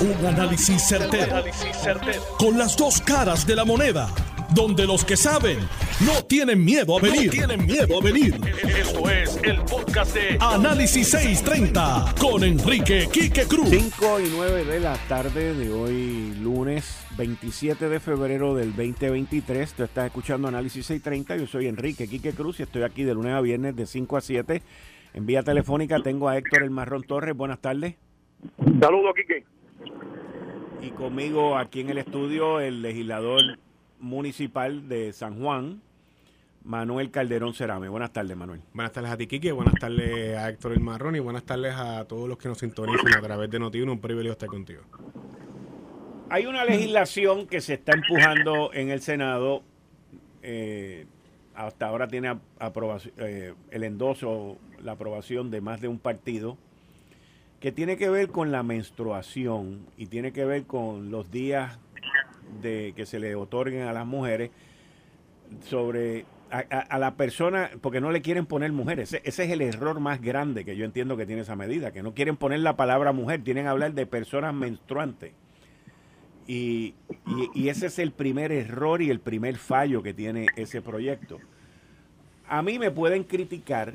[0.00, 1.44] Un análisis certero,
[2.38, 4.08] Con las dos caras de la moneda.
[4.54, 5.58] Donde los que saben
[6.06, 7.30] no tienen miedo a venir.
[7.30, 8.34] tienen miedo a venir.
[8.78, 13.68] Esto es el podcast de Análisis 630 con Enrique Quique Cruz.
[13.68, 19.74] 5 y 9 de la tarde de hoy, lunes 27 de febrero del 2023.
[19.74, 21.36] Tú estás escuchando Análisis 630.
[21.36, 24.20] Yo soy Enrique Quique Cruz y estoy aquí de lunes a viernes de 5 a
[24.22, 24.62] 7.
[25.12, 27.36] En vía telefónica tengo a Héctor El Marrón Torres.
[27.36, 27.96] Buenas tardes.
[28.80, 29.44] Saludos, Quique.
[30.82, 33.58] Y conmigo aquí en el estudio el legislador
[33.98, 35.82] municipal de San Juan,
[36.64, 37.88] Manuel Calderón Cerame.
[37.88, 38.60] Buenas tardes, Manuel.
[38.72, 39.50] Buenas tardes a ti, Kiki.
[39.50, 43.14] Buenas tardes a Héctor El Marrón y buenas tardes a todos los que nos sintonizan
[43.14, 44.82] a través de noti Un privilegio estar contigo.
[46.30, 49.62] Hay una legislación que se está empujando en el Senado.
[50.42, 51.06] Eh,
[51.54, 56.56] hasta ahora tiene aprobación, eh, el endoso, la aprobación de más de un partido
[57.60, 61.78] que tiene que ver con la menstruación y tiene que ver con los días
[62.62, 64.50] de que se le otorguen a las mujeres
[65.68, 69.12] sobre a, la persona, porque no le quieren poner mujeres.
[69.12, 72.12] Ese, es el error más grande que yo entiendo que tiene esa medida, que no
[72.12, 75.32] quieren poner la palabra mujer, tienen que hablar de personas menstruantes.
[76.48, 76.94] Y,
[77.54, 81.38] y, ese es el primer error y el primer fallo que tiene ese proyecto.
[82.48, 83.94] A mí me pueden criticar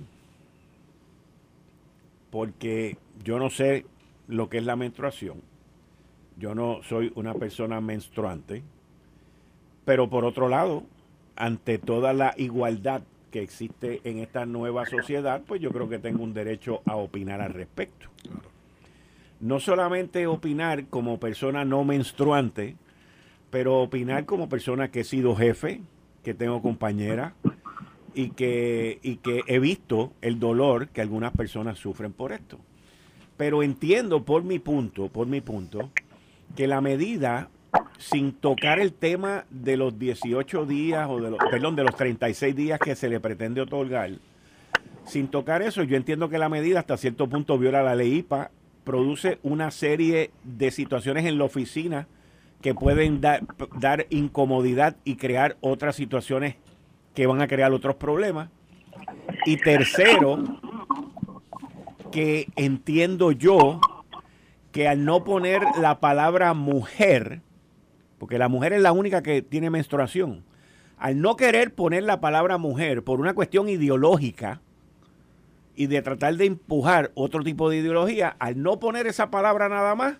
[2.35, 3.85] porque yo no sé
[4.27, 5.41] lo que es la menstruación.
[6.37, 8.61] Yo no soy una persona menstruante.
[9.85, 10.83] Pero por otro lado,
[11.37, 16.25] ante toda la igualdad que existe en esta nueva sociedad, pues yo creo que tengo
[16.25, 18.09] un derecho a opinar al respecto.
[19.39, 22.75] No solamente opinar como persona no menstruante,
[23.49, 25.79] pero opinar como persona que he sido jefe,
[26.21, 27.33] que tengo compañera,
[28.15, 32.57] y que, y que he visto el dolor que algunas personas sufren por esto.
[33.37, 35.91] Pero entiendo por mi punto, por mi punto,
[36.55, 37.49] que la medida,
[37.97, 42.55] sin tocar el tema de los 18 días, o de los, perdón, de los 36
[42.55, 44.11] días que se le pretende otorgar,
[45.05, 48.49] sin tocar eso, yo entiendo que la medida hasta cierto punto viola la ley IPA,
[48.85, 52.07] produce una serie de situaciones en la oficina
[52.61, 53.43] que pueden dar,
[53.79, 56.55] dar incomodidad y crear otras situaciones
[57.15, 58.49] que van a crear otros problemas.
[59.45, 60.43] Y tercero,
[62.11, 63.79] que entiendo yo
[64.71, 67.41] que al no poner la palabra mujer,
[68.19, 70.43] porque la mujer es la única que tiene menstruación,
[70.97, 74.61] al no querer poner la palabra mujer por una cuestión ideológica
[75.75, 79.95] y de tratar de empujar otro tipo de ideología, al no poner esa palabra nada
[79.95, 80.17] más,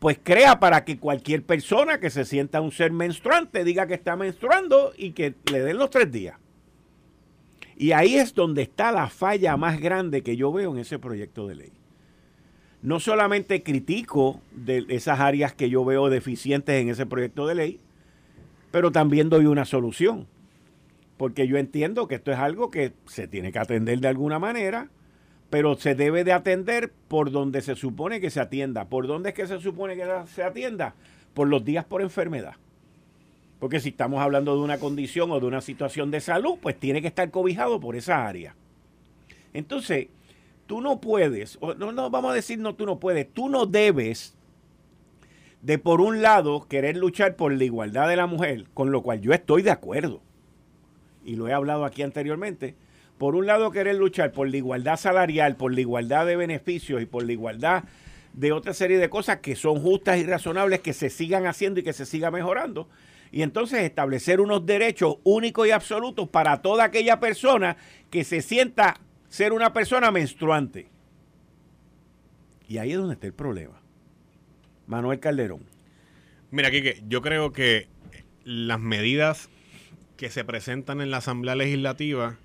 [0.00, 4.16] pues crea para que cualquier persona que se sienta un ser menstruante diga que está
[4.16, 6.38] menstruando y que le den los tres días.
[7.76, 11.46] Y ahí es donde está la falla más grande que yo veo en ese proyecto
[11.46, 11.72] de ley.
[12.82, 17.80] No solamente critico de esas áreas que yo veo deficientes en ese proyecto de ley,
[18.70, 20.26] pero también doy una solución.
[21.18, 24.88] Porque yo entiendo que esto es algo que se tiene que atender de alguna manera,
[25.50, 28.84] pero se debe de atender por donde se supone que se atienda.
[28.86, 30.94] ¿Por dónde es que se supone que se atienda?
[31.34, 32.54] Por los días por enfermedad.
[33.58, 37.02] Porque si estamos hablando de una condición o de una situación de salud, pues tiene
[37.02, 38.54] que estar cobijado por esa área.
[39.52, 40.06] Entonces,
[40.66, 44.36] tú no puedes, no, no vamos a decir no, tú no puedes, tú no debes
[45.62, 49.20] de por un lado querer luchar por la igualdad de la mujer, con lo cual
[49.20, 50.22] yo estoy de acuerdo,
[51.24, 52.76] y lo he hablado aquí anteriormente,
[53.20, 57.04] por un lado querer luchar por la igualdad salarial, por la igualdad de beneficios y
[57.04, 57.84] por la igualdad
[58.32, 61.82] de otra serie de cosas que son justas y razonables que se sigan haciendo y
[61.82, 62.88] que se siga mejorando.
[63.30, 67.76] Y entonces establecer unos derechos únicos y absolutos para toda aquella persona
[68.08, 68.98] que se sienta
[69.28, 70.88] ser una persona menstruante.
[72.68, 73.82] Y ahí es donde está el problema.
[74.86, 75.66] Manuel Calderón.
[76.50, 77.86] Mira, Kike, yo creo que
[78.44, 79.50] las medidas
[80.16, 82.38] que se presentan en la Asamblea Legislativa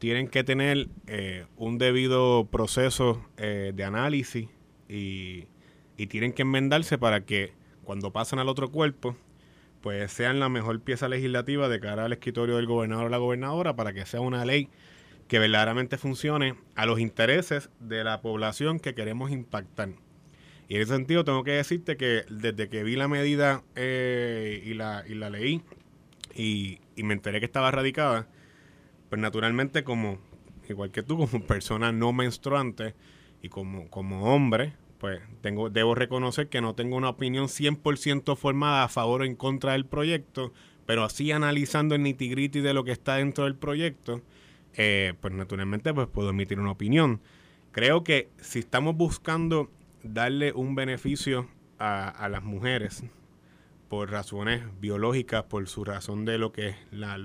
[0.00, 4.48] tienen que tener eh, un debido proceso eh, de análisis
[4.88, 5.46] y,
[6.08, 7.52] tienen que enmendarse para que
[7.84, 9.14] cuando pasen al otro cuerpo,
[9.82, 13.76] pues sean la mejor pieza legislativa de cara al escritorio del gobernador o la gobernadora
[13.76, 14.70] para que sea una ley
[15.28, 19.90] que verdaderamente funcione a los intereses de la población que queremos impactar.
[20.68, 24.72] Y en ese sentido tengo que decirte que desde que vi la medida eh, y,
[24.72, 25.60] la, y la leí
[26.34, 28.26] y, y me enteré que estaba radicada,
[29.10, 30.18] pues naturalmente como,
[30.68, 32.94] igual que tú, como persona no menstruante
[33.42, 38.84] y como, como hombre, pues tengo, debo reconocer que no tengo una opinión 100% formada
[38.84, 40.52] a favor o en contra del proyecto,
[40.86, 44.22] pero así analizando el nitty de lo que está dentro del proyecto,
[44.74, 47.20] eh, pues naturalmente pues puedo emitir una opinión.
[47.72, 49.70] Creo que si estamos buscando
[50.02, 51.48] darle un beneficio
[51.78, 53.04] a, las mujeres
[53.88, 57.18] por razones biológicas, por su razón de lo que es la,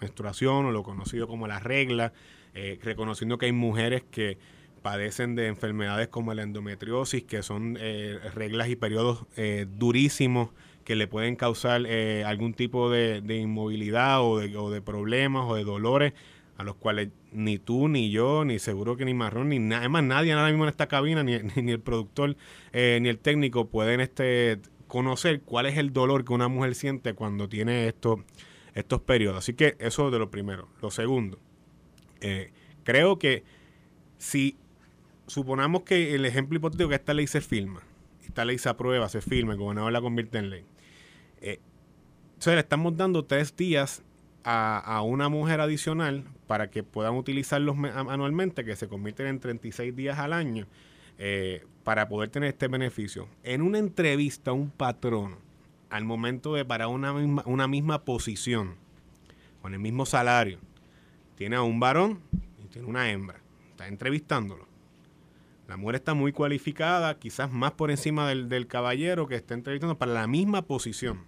[0.00, 2.12] menstruación o lo conocido como la regla,
[2.54, 4.38] eh, reconociendo que hay mujeres que
[4.86, 10.50] padecen de enfermedades como la endometriosis, que son eh, reglas y periodos eh, durísimos
[10.84, 16.12] que le pueden causar eh, algún tipo de, inmovilidad o de, problemas o de dolores
[16.56, 20.04] a los cuales ni tú, ni yo, ni seguro que ni Marrón, ni nada, más
[20.04, 22.36] nadie ahora mismo en esta cabina, ni, ni, el productor,
[22.72, 27.48] ni el técnico pueden este conocer cuál es el dolor que una mujer siente cuando
[27.48, 28.20] tiene estos,
[28.76, 29.38] estos periodos.
[29.38, 30.68] Así que eso de lo primero.
[30.80, 31.40] Lo segundo,
[32.84, 33.42] creo que
[34.18, 34.56] si
[35.26, 37.82] suponamos que el ejemplo hipotético que esta ley se firma,
[38.24, 40.64] esta ley se aprueba, se firma, el gobernador la convierte en ley.
[41.40, 41.60] Eh,
[42.34, 44.02] entonces le estamos dando tres días
[44.44, 50.20] a, una mujer adicional para que puedan utilizarlos anualmente, que se convierten en 36 días
[50.20, 50.68] al año,
[51.18, 53.28] eh, para poder tener este beneficio.
[53.42, 55.38] En una entrevista, un patrono,
[55.90, 58.74] al momento de para una misma, una misma posición,
[59.62, 60.58] con el mismo salario,
[61.36, 62.20] tiene a un varón
[62.64, 63.40] y tiene una hembra.
[63.70, 64.66] Está entrevistándolo
[65.68, 70.12] la mujer está muy cualificada, quizás más por encima del, caballero que está entrevistando para
[70.12, 71.24] la misma posición.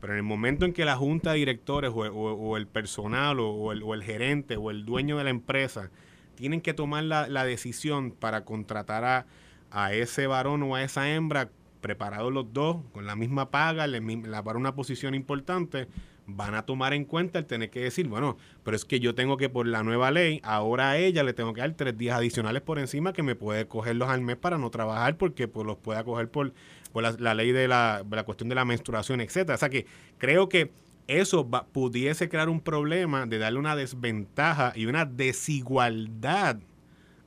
[0.00, 4.02] Pero en el momento en que la junta de directores o, el personal o el,
[4.02, 5.90] gerente o el dueño de la empresa
[6.34, 9.26] tienen que tomar la, decisión para contratar a,
[9.70, 11.50] a, ese varón o a esa hembra,
[11.82, 13.86] preparados los dos, con la misma paga,
[14.42, 15.88] para una posición importante,
[16.26, 19.36] van a tomar en cuenta el tener que decir, bueno, pero es que yo tengo
[19.36, 22.62] que por la nueva ley, ahora a ella le tengo que dar tres días adicionales
[22.62, 26.04] por encima que me puede cogerlos al mes para no trabajar porque pues, los pueda
[26.04, 26.54] coger por,
[26.92, 29.56] por la, ley de la, la, cuestión de la menstruación, etcétera.
[29.56, 29.86] O sea que
[30.18, 30.70] creo que
[31.08, 36.58] eso pudiese crear un problema de darle una desventaja y una desigualdad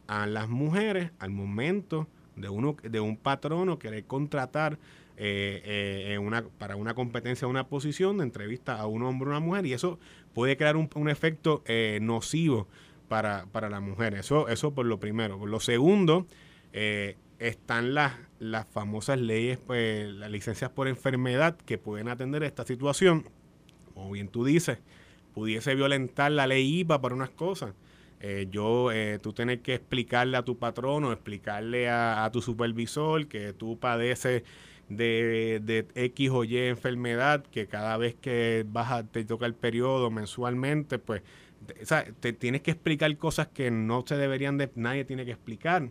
[0.07, 4.77] a las mujeres al momento de uno de un patrono querer contratar
[5.17, 9.65] eh, eh, para una competencia, una posición de entrevista a un hombre o una mujer
[9.65, 9.97] y eso
[10.33, 12.67] puede crear un, efecto eh, nocivo
[13.07, 14.15] para, para la mujer.
[14.15, 15.39] Eso, eso por lo primero.
[15.39, 16.27] Por lo segundo,
[17.39, 23.29] están las, las famosas leyes, pues, las licencias por enfermedad que pueden atender esta situación.
[23.93, 24.79] Como bien tú dices,
[25.33, 27.73] pudiese violentar la ley IPA para unas cosas.
[28.49, 28.89] Yo,
[29.21, 34.43] tú tienes que explicarle a tu patrono, explicarle a, a, tu supervisor que tú padeces
[34.89, 40.11] de, de, X o Y enfermedad, que cada vez que vas te toca el periodo
[40.11, 41.23] mensualmente, pues
[42.19, 45.89] te tienes que explicar cosas que no se deberían de, nadie tiene que explicar.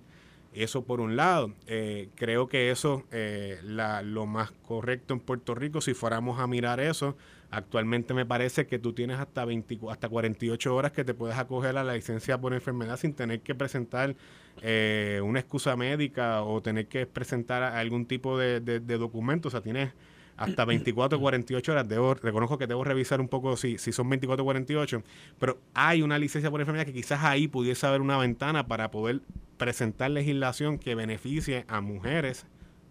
[0.52, 1.52] Eso por un lado.
[1.66, 6.46] Eh, creo que eso eh, la, lo más correcto en Puerto Rico, si fuéramos a
[6.46, 7.16] mirar eso,
[7.54, 11.76] actualmente me parece que tú tienes hasta, 20, hasta 48 horas que te puedes acoger
[11.76, 14.16] a la licencia por enfermedad sin tener que presentar
[14.62, 19.48] eh, una excusa médica o tener que presentar algún tipo de, documento.
[19.48, 19.92] O sea, tienes
[20.36, 21.88] hasta 24 o 48 horas.
[21.88, 25.02] Debo, reconozco que debo revisar un poco si, si son 24 o 48,
[25.38, 29.20] pero hay una licencia por enfermedad que quizás ahí pudiese haber una ventana para poder
[29.56, 32.46] presentar legislación que beneficie a mujeres,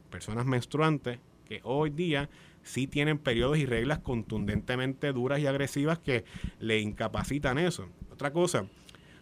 [0.09, 2.29] personas menstruantes, que hoy día
[2.63, 6.23] sí tienen periodos y reglas contundentemente duras y agresivas que
[6.59, 7.87] le incapacitan eso.
[8.11, 8.65] Otra cosa,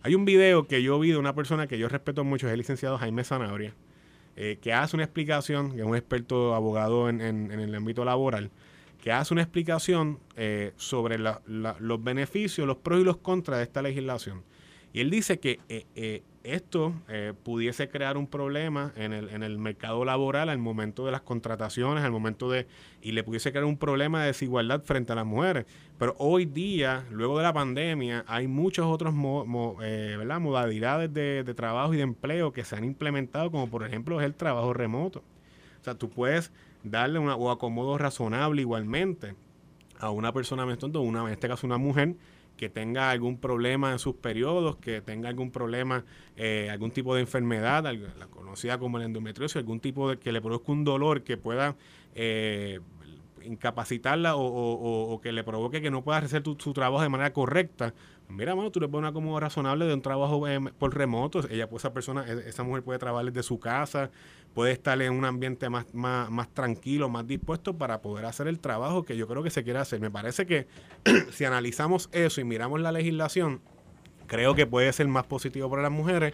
[0.04, 2.60] hay un video que yo vi de una persona que yo respeto mucho, es el
[2.60, 3.76] licenciado Jaime Zanabria,
[4.36, 8.52] eh, que hace una explicación, que es un experto abogado en, el ámbito laboral,
[9.02, 13.82] que hace una explicación eh, sobre los beneficios, los pros y los contras de esta
[13.82, 14.44] legislación.
[14.94, 19.58] Y él dice que eh, esto eh, pudiese crear un problema en el, en el
[19.58, 22.68] mercado laboral al momento de las contrataciones, al momento de...
[23.02, 25.66] y le pudiese crear un problema de desigualdad frente a las mujeres.
[25.98, 29.14] Pero hoy día, luego de la pandemia, hay muchos otros
[29.84, 34.20] eh, modalidades de, de, trabajo y de empleo que se han implementado, como por ejemplo
[34.20, 35.20] es el trabajo remoto.
[35.80, 36.52] O sea, tú puedes
[36.84, 39.36] darle una, o acomodo razonable igualmente
[40.00, 42.16] a una persona una, en este caso una mujer,
[42.62, 46.06] que tenga algún problema en sus periodos, que tenga algún problema,
[46.38, 50.42] eh, algún tipo de enfermedad, la conocida como la endometriosis, algún tipo de que le
[50.42, 51.76] produzca un dolor que pueda
[52.14, 52.80] eh,
[53.44, 57.94] incapacitarla o, que le provoque que no pueda hacer su trabajo de manera correcta,
[58.30, 61.70] mira, mano, tú le pones una acomodo razonable de un trabajo eh, por remoto, ella,
[61.70, 64.10] pues, esa persona, e, esa mujer puede trabajar desde su casa,
[64.54, 69.04] puede estar en un ambiente más, más, tranquilo, más dispuesto para poder hacer el trabajo
[69.04, 70.00] que yo creo que se quiere hacer.
[70.00, 70.68] Me parece que
[71.32, 73.62] si analizamos eso y miramos la legislación,
[74.28, 76.34] creo que puede ser más positivo para las mujeres,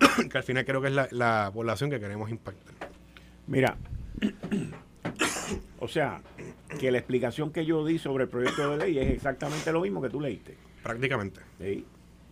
[0.30, 2.74] que al final creo que es la población que queremos impactar.
[3.46, 3.76] Mira,
[5.78, 6.22] o sea,
[6.78, 10.00] que la explicación que yo di sobre el proyecto de ley es exactamente lo mismo
[10.02, 10.56] que tú leíste.
[10.82, 11.40] Prácticamente.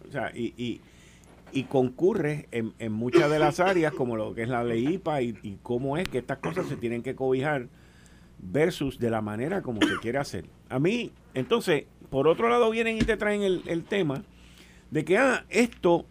[0.09, 0.81] O sea, y,
[1.55, 5.23] y concurre en, en, muchas de las áreas, como lo que es la ley IPA
[5.23, 7.69] y, y cómo es que estas cosas se tienen que cobijar
[8.39, 10.47] versus de la manera como se quiere hacer.
[10.69, 14.25] A mí, entonces, por otro lado vienen y te traen el, el tema
[14.91, 16.07] de que ah, esto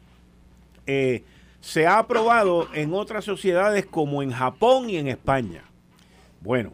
[0.88, 1.24] eh,
[1.60, 5.64] se ha aprobado en otras sociedades como en Japón y en España.
[6.42, 6.74] Bueno,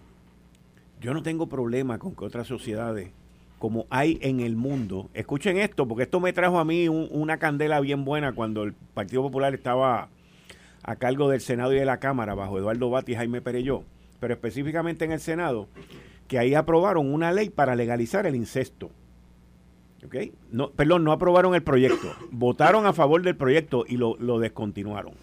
[1.01, 3.11] yo no tengo problema con que otras sociedades
[3.59, 7.81] como hay en el mundo, escuchen esto, porque esto me trajo a mí una candela
[7.81, 10.07] bien buena cuando el Partido Popular estaba
[10.81, 13.83] a cargo del Senado y de la Cámara bajo Eduardo Bati y Jaime Pereyó,
[14.21, 15.67] pero específicamente en el Senado,
[16.29, 18.91] que ahí aprobaron una ley para legalizar el incesto.
[20.51, 22.15] No, perdón, no aprobaron el proyecto.
[22.31, 25.13] Votaron a favor del proyecto y lo, descontinuaron.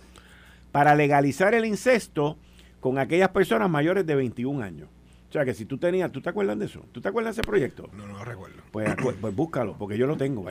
[0.71, 2.37] Para legalizar el incesto
[2.81, 4.89] con aquellas personas mayores de 21 años.
[5.37, 6.83] Sea que si tú tenías, ¿tú te acuerdas de eso?
[6.93, 7.91] ¿Tú te acuerdas de ese proyecto?
[7.93, 8.57] No, no lo recuerdo.
[8.71, 10.45] Pues, pues búscalo, porque yo lo tengo.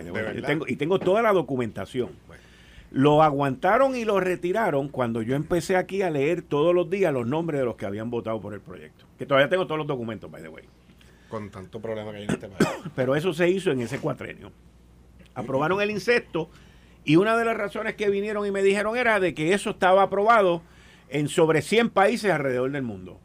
[0.46, 2.10] tengo y tengo toda la documentación.
[2.92, 7.26] Lo aguantaron y lo retiraron cuando yo empecé aquí a leer todos los días los
[7.26, 9.06] nombres de los que habían votado por el proyecto.
[9.18, 10.64] Que todavía tengo todos los documentos, by the way
[11.28, 12.70] con tanto problema que hay en este país.
[12.96, 14.52] Pero eso se hizo en ese cuatrenio.
[15.34, 16.50] Aprobaron el insecto
[17.04, 20.04] y una de las razones que vinieron y me dijeron era de que eso estaba
[20.04, 20.62] aprobado
[21.10, 23.20] en sobre 100 países alrededor del mundo.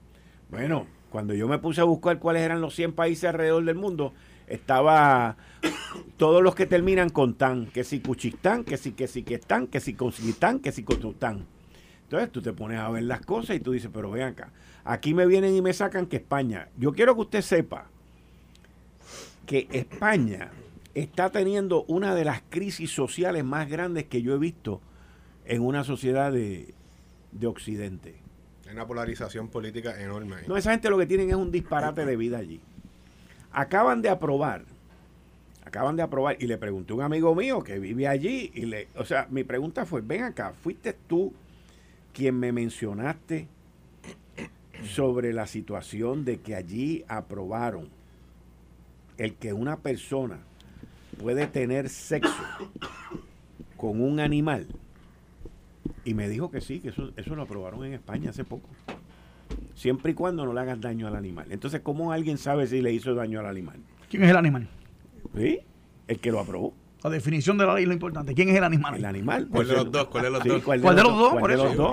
[0.51, 4.13] Bueno, cuando yo me puse a buscar cuáles eran los 100 países alrededor del mundo,
[4.47, 5.37] estaba
[6.17, 9.67] todos los que terminan con tan, que si Cuchistán, que si que si que están,
[9.67, 11.47] que si Cosquistán, que si Cotustán.
[12.05, 14.53] Entonces tú te pones a ver las cosas y tú dices, pero ven acá,
[14.85, 17.87] aquí me vienen y me sacan que España, yo quiero que usted sepa
[19.47, 20.51] que España
[20.95, 24.81] está teniendo una de las crisis sociales más grandes que yo he visto
[25.45, 26.75] en una sociedad de,
[27.45, 28.20] Occidente.
[28.71, 30.37] Hay una polarización política enorme.
[30.47, 32.61] No, esa gente lo que tienen es un disparate de vida allí.
[33.51, 34.65] Acaban de aprobar,
[35.65, 38.87] acaban de aprobar, y le pregunté a un amigo mío que vive allí, y le,
[38.95, 41.33] o sea, mi pregunta fue, ven acá, ¿fuiste tú
[42.13, 43.49] quien me mencionaste
[44.85, 47.89] sobre la situación de que allí aprobaron
[49.19, 50.39] el que una persona
[51.21, 52.71] puede tener sexo
[53.77, 54.69] con un animal.
[56.05, 58.69] Y me dijo que sí, que eso, eso lo aprobaron en España hace poco.
[59.75, 61.47] Siempre y cuando no le hagas daño al animal.
[61.51, 63.77] Entonces, ¿cómo alguien sabe si le hizo daño al animal?
[64.09, 64.69] ¿Quién es el animal?
[65.37, 65.61] ¿Sí?
[66.09, 66.75] El que lo aprobó.
[67.03, 68.35] La definición de la ley es lo importante.
[68.35, 68.95] ¿Quién es el animal?
[68.95, 69.49] El animal.
[69.51, 70.07] ¿Cuál de los dos?
[70.09, 70.63] ¿Cuál de los dos?
[70.63, 71.33] ¿Cuál de los dos?
[71.33, 71.93] Por eso.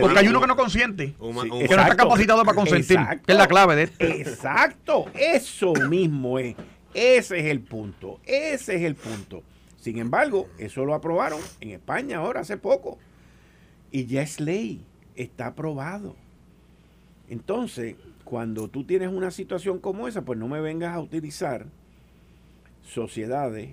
[0.00, 1.14] Porque hay uno que no consiente.
[1.14, 2.98] que no está capacitado para consentir.
[3.24, 4.04] Que es la clave de esto.
[4.04, 5.06] Exacto.
[5.14, 6.56] Eso mismo es.
[6.94, 8.20] Ese es el punto.
[8.24, 9.42] Ese es el punto.
[9.78, 12.98] Sin embargo, eso lo aprobaron en España ahora hace poco.
[13.94, 14.84] Y ya es ley.
[15.14, 16.16] Está aprobado.
[17.28, 21.66] Entonces, cuando tú tienes una situación como esa, pues no me vengas a utilizar
[22.82, 23.70] sociedades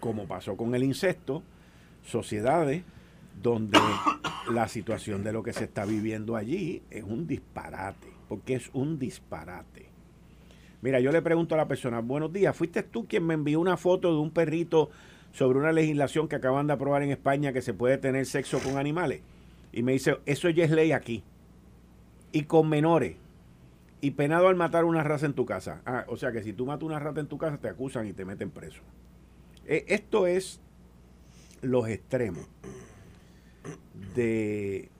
[0.00, 1.42] como pasó con el incesto,
[2.02, 2.84] sociedades
[3.42, 3.78] donde
[4.50, 8.98] la situación de lo que se está viviendo allí es un disparate, porque es un
[8.98, 9.90] disparate.
[10.80, 13.76] Mira, yo le pregunto a la persona, buenos días, ¿fuiste tú quien me envió una
[13.76, 14.88] foto de un perrito
[15.32, 18.78] sobre una legislación que acaban de aprobar en España que se puede tener sexo con
[18.78, 19.20] animales?
[19.74, 21.24] Y me dice, eso ya es ley aquí.
[22.30, 23.16] Y con menores.
[24.00, 25.82] Y penado al matar una raza en tu casa.
[25.84, 28.12] Ah, o sea que si tú matas una rata en tu casa te acusan y
[28.12, 28.82] te meten preso.
[29.66, 30.60] Eh, esto es
[31.60, 32.46] los extremos.
[34.14, 34.90] De,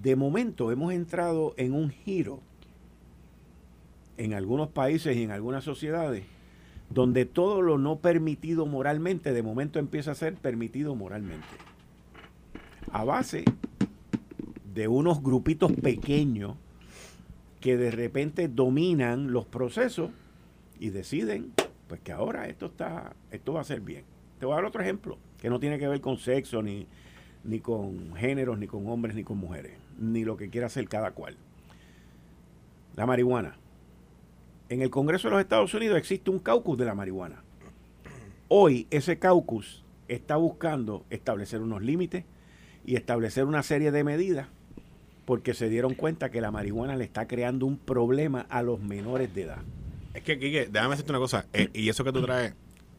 [0.00, 2.40] de momento hemos entrado en un giro
[4.18, 6.24] en algunos países y en algunas sociedades
[6.90, 11.46] donde todo lo no permitido moralmente de momento empieza a ser permitido moralmente.
[12.92, 13.44] A base
[14.74, 16.56] de unos grupitos pequeños
[17.60, 20.10] que de repente dominan los procesos
[20.78, 21.52] y deciden
[21.86, 24.04] pues que ahora esto está, esto va a ser bien.
[24.40, 26.86] Te voy a dar otro ejemplo, que no tiene que ver con sexo, ni,
[27.44, 31.12] ni con géneros, ni con hombres, ni con mujeres, ni lo que quiera hacer cada
[31.12, 31.36] cual.
[32.96, 33.56] La marihuana.
[34.68, 37.44] En el Congreso de los Estados Unidos existe un caucus de la marihuana.
[38.48, 42.24] Hoy ese caucus está buscando establecer unos límites
[42.84, 44.48] y establecer una serie de medidas
[45.24, 49.34] porque se dieron cuenta que la marihuana le está creando un problema a los menores
[49.34, 49.62] de edad.
[50.14, 51.46] Es que, Kike, déjame decirte una cosa.
[51.52, 52.54] Eh, y eso que tú traes,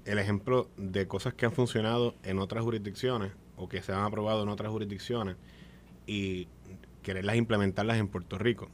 [0.06, 4.44] el ejemplo de cosas que han funcionado en otras jurisdicciones o que se han aprobado
[4.44, 5.36] en otras jurisdicciones
[6.08, 6.48] y
[7.02, 8.70] quererlas implementarlas en Puerto Rico.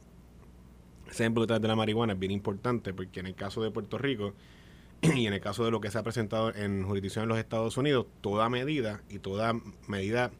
[1.10, 4.34] Ese ejemplo de la marihuana es bien importante porque en el caso de Puerto Rico
[5.02, 7.76] y en el caso de lo que se ha presentado en jurisdicciones de los Estados
[7.76, 9.54] Unidos, toda medida y toda
[9.88, 10.30] medida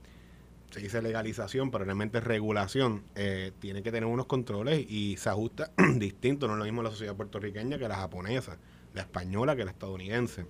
[0.70, 5.72] se dice legalización, pero realmente regulación, eh, tiene que tener unos controles y se ajusta
[5.96, 8.56] distinto, no es lo mismo la sociedad puertorriqueña que la japonesa,
[8.94, 10.46] la española que la estadounidense.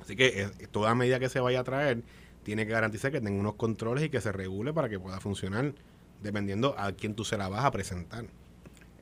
[0.00, 2.02] Así que toda medida que se vaya a traer
[2.44, 5.74] tiene que garantizar que tenga unos controles y que se regule para que pueda funcionar
[6.22, 8.26] dependiendo a quién tú se la vas a presentar.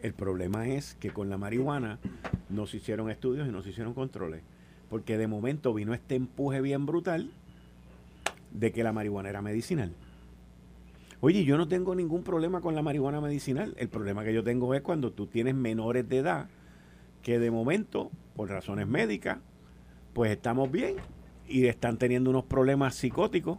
[0.02, 1.99] El problema es que con la marihuana
[2.49, 4.42] no se hicieron estudios y no se hicieron controles.
[4.90, 7.30] Porque de momento vino este empuje bien brutal
[8.52, 9.94] de que la marihuana era medicinal.
[11.26, 13.75] Oye, yo no tengo ningún problema con la marihuana medicinal.
[13.78, 16.50] El problema que yo tengo es cuando tú tienes menores de edad
[17.23, 19.38] que de momento, por razones médicas,
[20.12, 20.97] pues estamos bien
[21.49, 23.59] y están teniendo unos problemas psicóticos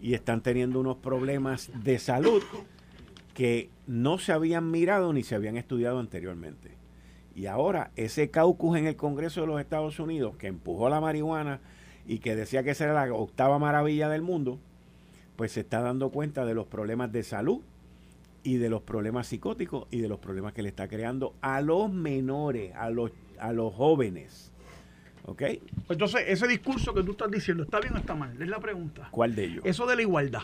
[0.00, 2.42] y están teniendo unos problemas de salud
[3.32, 6.72] que no se habían mirado ni se habían estudiado anteriormente.
[7.36, 11.60] Y ahora ese caucus en el Congreso de los Estados Unidos que empujó la marihuana
[12.08, 14.58] y que decía que esa era la octava maravilla del mundo,
[15.36, 17.60] pues se está dando cuenta de los problemas de salud
[18.42, 21.92] y de los problemas psicóticos y de los problemas que le está creando a los
[21.92, 24.50] menores, a los, a los jóvenes.
[25.24, 25.42] ¿Ok?
[25.88, 28.40] Entonces, ese discurso que tú estás diciendo, ¿está bien o está mal?
[28.40, 29.08] Es la pregunta.
[29.12, 29.64] ¿Cuál de ellos?
[29.64, 30.42] Eso de la igualdad.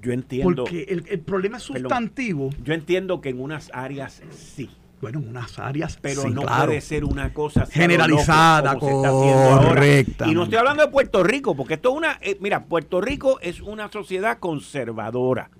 [0.00, 0.64] Yo entiendo.
[0.64, 2.50] Porque el, el problema es sustantivo.
[2.62, 4.70] yo entiendo que en unas áreas sí.
[5.04, 10.26] Bueno, en unas áreas pero no puede ser una cosa generalizada, correcta.
[10.26, 12.18] Y no estoy hablando de Puerto Rico, porque esto es una.
[12.22, 15.50] Eh, mira, Puerto Rico es una sociedad conservadora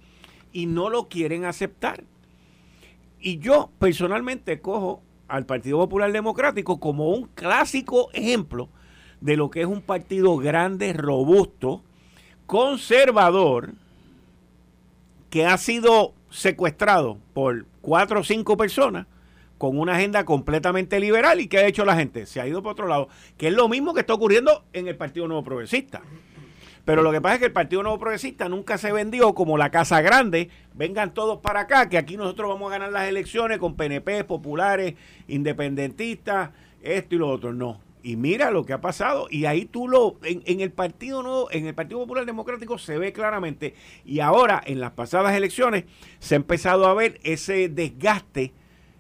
[0.50, 2.04] y no lo quieren aceptar.
[3.20, 8.70] Y yo personalmente cojo al Partido Popular Democrático como un clásico ejemplo
[9.20, 11.82] de lo que es un partido grande, robusto,
[12.46, 13.74] conservador,
[15.28, 19.06] que ha sido secuestrado por cuatro o cinco personas
[19.64, 22.73] con una agenda completamente liberal y que ha hecho la gente, se ha ido por
[22.73, 26.02] otro lado, que es lo mismo que está ocurriendo en el Partido Nuevo Progresista.
[26.85, 29.71] Pero lo que pasa es que el Partido Nuevo Progresista nunca se vendió como la
[29.71, 30.50] Casa Grande.
[30.75, 34.94] Vengan todos para acá, que aquí nosotros vamos a ganar las elecciones con PNP, populares,
[35.26, 36.50] independentistas,
[36.83, 37.54] esto y lo otro.
[37.54, 37.80] No.
[38.02, 39.28] Y mira lo que ha pasado.
[39.30, 43.14] Y ahí tú lo, en, el Partido Nuevo, en el Partido Popular Democrático se ve
[43.14, 43.75] claramente.
[44.04, 45.85] Y ahora, en las pasadas elecciones,
[46.18, 48.52] se ha empezado a ver ese desgaste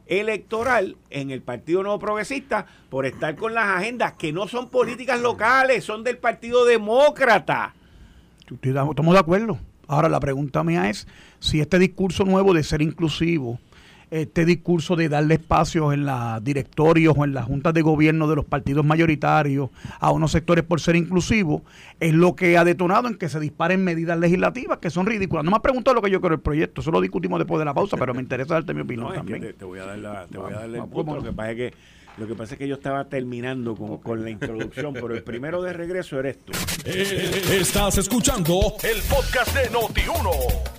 [0.06, 5.20] electoral en el Partido Nuevo Progresista por estar con las agendas que no son políticas
[5.20, 7.74] locales, son del Partido Demócrata.
[8.62, 9.58] Estamos de acuerdo.
[9.86, 11.06] Ahora la pregunta mía es
[11.40, 13.58] si este discurso nuevo de ser inclusivo,
[14.20, 18.36] este discurso de darle espacios en los directorios o en las juntas de gobierno de
[18.36, 21.62] los partidos mayoritarios a unos sectores por ser inclusivos,
[21.98, 25.44] es lo que ha detonado en que se disparen medidas legislativas que son ridículas.
[25.44, 27.64] No me has preguntado lo que yo creo del proyecto, eso lo discutimos después de
[27.64, 29.52] la pausa, pero me interesa darte mi opinión también.
[29.58, 31.56] te, voy a dar la, te voy a dar el punto, lo que pasa es
[31.56, 31.74] que
[32.16, 35.72] lo que pasa es que yo estaba terminando con, la introducción, pero el primero de
[35.72, 36.52] regreso eres tú.
[36.84, 40.30] Eh, estás escuchando el podcast de Noti1.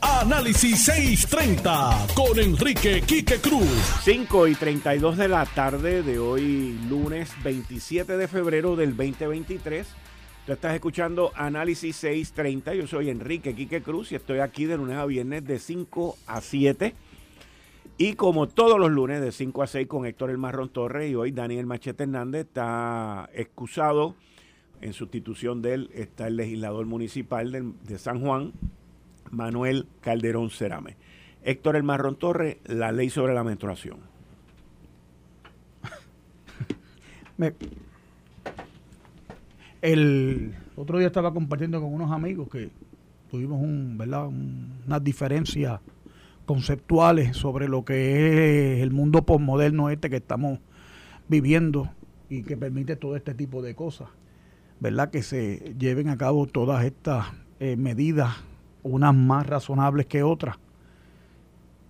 [0.02, 3.68] Análisis 630 con Enrique Quique Cruz.
[4.04, 9.86] 5 y 32 de la tarde de hoy, lunes 27 de febrero del 2023.
[10.46, 12.76] Tú estás escuchando Análisis 630.
[12.76, 16.40] Yo soy Enrique Quique Cruz y estoy aquí de lunes a viernes de 5 a
[16.40, 16.96] 7
[17.98, 21.16] y como todos los lunes de 5 a 6 con Héctor El Marrón Torres y
[21.16, 24.16] hoy Daniel Machete Hernández está excusado.
[24.82, 28.52] En sustitución de él está el legislador municipal de, San Juan,
[29.32, 30.98] Manuel Calderón Cerame.
[31.44, 34.00] Héctor El Marrón Torres, la ley sobre la menstruación.
[39.82, 42.70] el otro día estaba compartiendo con unos amigos que
[43.32, 44.28] tuvimos un, ¿verdad?
[44.28, 45.80] una diferencia
[46.46, 50.60] conceptuales sobre lo que es el mundo postmoderno este que estamos
[51.28, 51.90] viviendo
[52.30, 54.10] y que permite todo este tipo de cosas,
[54.80, 55.10] ¿verdad?
[55.10, 57.28] Que se lleven a cabo todas estas
[57.60, 58.34] eh, medidas,
[58.84, 60.58] unas más razonables que otras.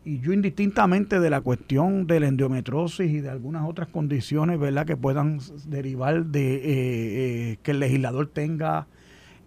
[0.04, 4.86] Y yo indistintamente de la cuestión de la endometrosis y de algunas otras condiciones, ¿verdad?
[4.86, 6.62] Que puedan derivar de eh,
[7.52, 8.88] eh, que el legislador tenga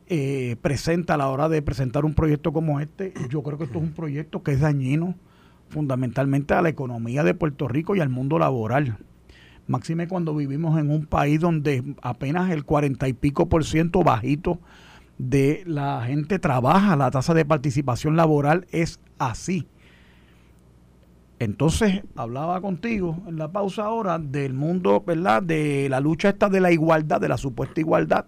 [0.09, 3.79] eh, presenta a la hora de presentar un proyecto como este, yo creo que esto
[3.79, 5.14] es un proyecto que es dañino
[5.68, 8.97] fundamentalmente a la economía de Puerto Rico y al mundo laboral.
[9.66, 14.61] Máxime cuando vivimos en un país donde apenas el cuarenta y pico por ciento bajito
[15.18, 19.68] de la gente trabaja, la tasa de participación laboral es así.
[21.38, 25.42] Entonces, hablaba contigo en la pausa ahora del mundo, ¿verdad?
[25.42, 28.25] De la lucha esta de la igualdad, de la supuesta igualdad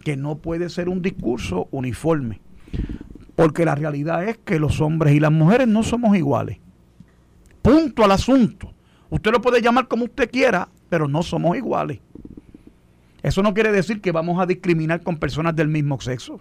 [0.00, 2.40] que no puede ser un discurso uniforme.
[3.36, 6.58] Porque la realidad es que los hombres y las mujeres no somos iguales.
[7.62, 8.72] Punto al asunto.
[9.10, 12.00] Usted lo puede llamar como usted quiera, pero no somos iguales.
[13.22, 16.40] Eso no quiere decir que vamos a discriminar con personas del mismo sexo.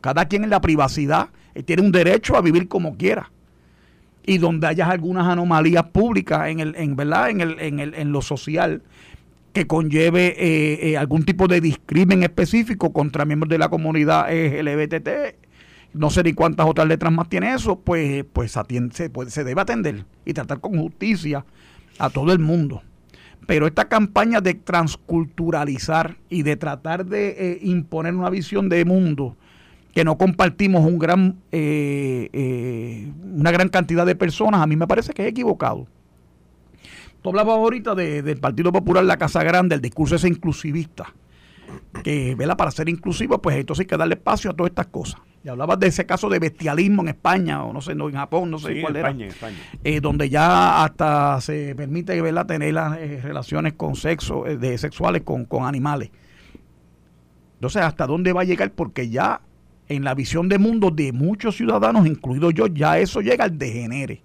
[0.00, 3.30] Cada quien en la privacidad eh, tiene un derecho a vivir como quiera.
[4.26, 7.30] Y donde haya algunas anomalías públicas en, el, en, ¿verdad?
[7.30, 8.82] En, el, en, el, en lo social
[9.52, 15.08] que conlleve eh, eh, algún tipo de discrimen específico contra miembros de la comunidad LGBT,
[15.92, 19.60] no sé ni cuántas otras letras más tiene eso, pues, pues atiende, se, se debe
[19.60, 21.44] atender y tratar con justicia
[21.98, 22.82] a todo el mundo.
[23.46, 29.36] Pero esta campaña de transculturalizar y de tratar de eh, imponer una visión de mundo
[29.92, 35.22] que no compartimos un gran, una gran cantidad de personas, a mí me parece que
[35.22, 35.88] es equivocado.
[37.22, 41.12] Tú hablabas ahorita del Partido Popular, la Casa Grande, el discurso ese inclusivista,
[42.02, 42.56] que ¿verdad?
[42.56, 45.20] para ser inclusivo, pues entonces hay que darle espacio a todas estas cosas.
[45.44, 48.50] Y hablabas de ese caso de bestialismo en España, o no sé, no, en Japón,
[48.50, 49.10] no sé cuál era.
[49.10, 49.56] España.
[49.84, 52.46] Eh, donde ya hasta se permite ¿verdad?
[52.46, 56.10] tener las eh, relaciones con sexo, eh, de sexuales con, con animales.
[57.54, 58.72] Entonces, ¿hasta dónde va a llegar?
[58.72, 59.42] Porque ya
[59.88, 64.22] en la visión de mundo de muchos ciudadanos, incluido yo, ya eso llega al degenere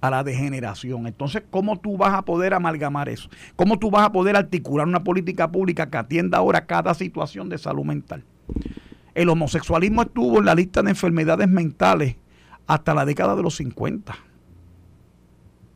[0.00, 1.06] a la degeneración.
[1.06, 3.28] Entonces, ¿cómo tú vas a poder amalgamar eso?
[3.56, 7.58] ¿Cómo tú vas a poder articular una política pública que atienda ahora cada situación de
[7.58, 8.24] salud mental?
[9.14, 12.16] El homosexualismo estuvo en la lista de enfermedades mentales
[12.66, 14.14] hasta la década de los 50,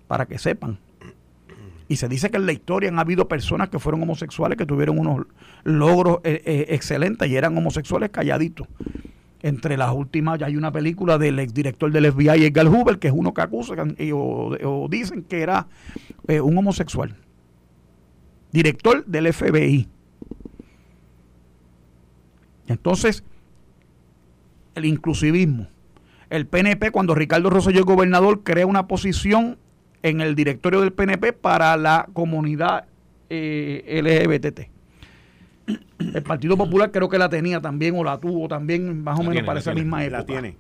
[0.07, 0.79] para que sepan.
[1.89, 4.99] Y se dice que en la historia han habido personas que fueron homosexuales que tuvieron
[4.99, 5.27] unos
[5.65, 8.69] logros eh, eh, excelentes y eran homosexuales calladitos.
[9.43, 13.15] Entre las últimas, ya hay una película del exdirector del FBI, Edgar Hoover, que es
[13.17, 15.67] uno que acusan o, dicen que era
[16.29, 17.17] eh, un homosexual.
[18.53, 19.89] Director del FBI.
[22.67, 23.25] Entonces,
[24.75, 25.69] el inclusivismo.
[26.29, 29.59] El PNP, cuando Ricardo Rosselló es gobernador, crea una posición
[30.03, 32.85] en el directorio del PNP para la comunidad
[33.29, 34.80] eh, LGBT.
[35.99, 39.43] El Partido Popular creo que la tenía también o la tuvo también más o menos
[39.45, 40.19] para esa misma época.
[40.19, 40.57] La tiene.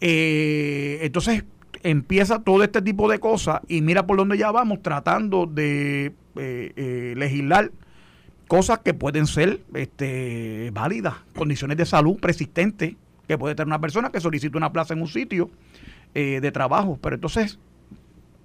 [0.00, 1.44] Eh, entonces
[1.82, 6.72] empieza todo este tipo de cosas y mira por dónde ya vamos tratando de eh,
[6.76, 7.72] eh, legislar
[8.46, 12.94] cosas que pueden ser este, válidas, condiciones de salud persistentes
[13.26, 15.50] que puede tener una persona que solicita una plaza en un sitio
[16.14, 16.98] de trabajo.
[17.00, 17.60] Pero entonces,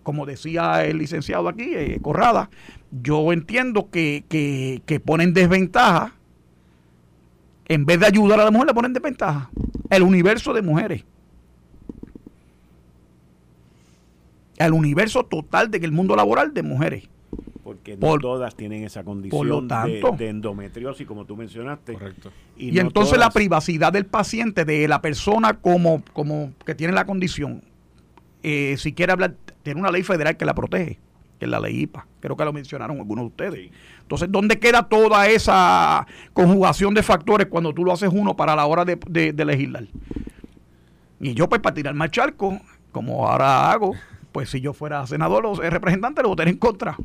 [0.04, 2.50] como decía el licenciado aquí, Corrada,
[2.92, 6.14] yo entiendo que, que, que ponen desventaja
[7.68, 9.50] en vez de ayudar a la mujer, le ponen de ventaja.
[9.90, 11.04] El universo de mujeres.
[14.58, 17.10] El universo total del mundo laboral de mujeres.
[17.64, 21.94] Porque no todas tienen esa condición de, endometriosis, como tú mencionaste.
[21.94, 22.32] Correcto.
[22.58, 27.64] Y, entonces la privacidad del paciente, de la persona como, como que tiene la condición,
[28.44, 31.00] eh, si quiere hablar, tiene una ley federal que la protege
[31.40, 32.06] que es la ley IPA.
[32.20, 33.72] Creo que lo mencionaron algunos de ustedes.
[34.02, 38.66] Entonces, ¿dónde queda toda esa conjugación de factores cuando tú lo haces uno para la
[38.66, 39.86] hora de, legislar?
[41.20, 42.60] Y yo, pues, para tirar más charco,
[42.92, 43.94] como ahora hago,
[44.32, 46.98] pues si yo fuera senador o representante, lo votaría en contra.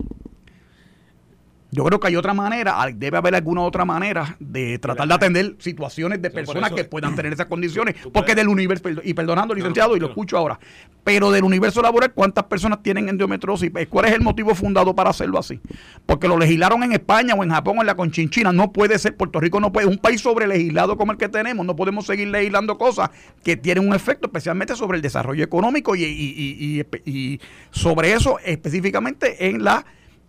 [1.70, 5.56] Yo creo que hay otra manera, debe haber alguna otra manera de tratar de atender
[5.58, 7.94] situaciones de personas que puedan tener esas condiciones.
[8.12, 10.58] Porque del universo, y perdonando, licenciado, y lo escucho ahora,
[11.04, 13.70] pero del universo laboral, ¿cuántas personas tienen endometriosis?
[13.90, 15.60] ¿Cuál es el motivo fundado para hacerlo así?
[16.06, 18.50] Porque lo legislaron en España o en Japón o en la Conchinchina.
[18.50, 21.66] No puede ser, Puerto Rico no puede, un país sobre legislado como el que tenemos,
[21.66, 23.10] no podemos seguir legislando cosas
[23.44, 26.02] que tienen un efecto especialmente sobre el desarrollo económico y,
[27.04, 29.84] y sobre eso específicamente en la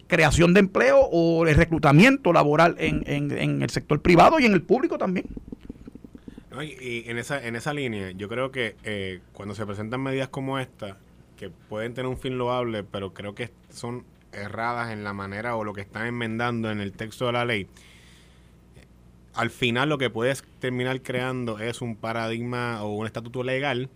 [0.10, 4.64] creación de empleo o el reclutamiento laboral en, en, el sector privado y en el
[4.64, 5.28] público también.
[6.62, 10.60] y, en, esa, en esa línea, yo creo que eh, cuando se presentan medidas como
[10.60, 10.98] esta,
[11.38, 15.64] que pueden tener un fin loable, pero creo que son erradas en la manera o
[15.64, 17.68] lo que están enmendando en el texto de la ley,
[19.36, 23.90] al final lo que puedes terminar creando es un paradigma o un estatuto legal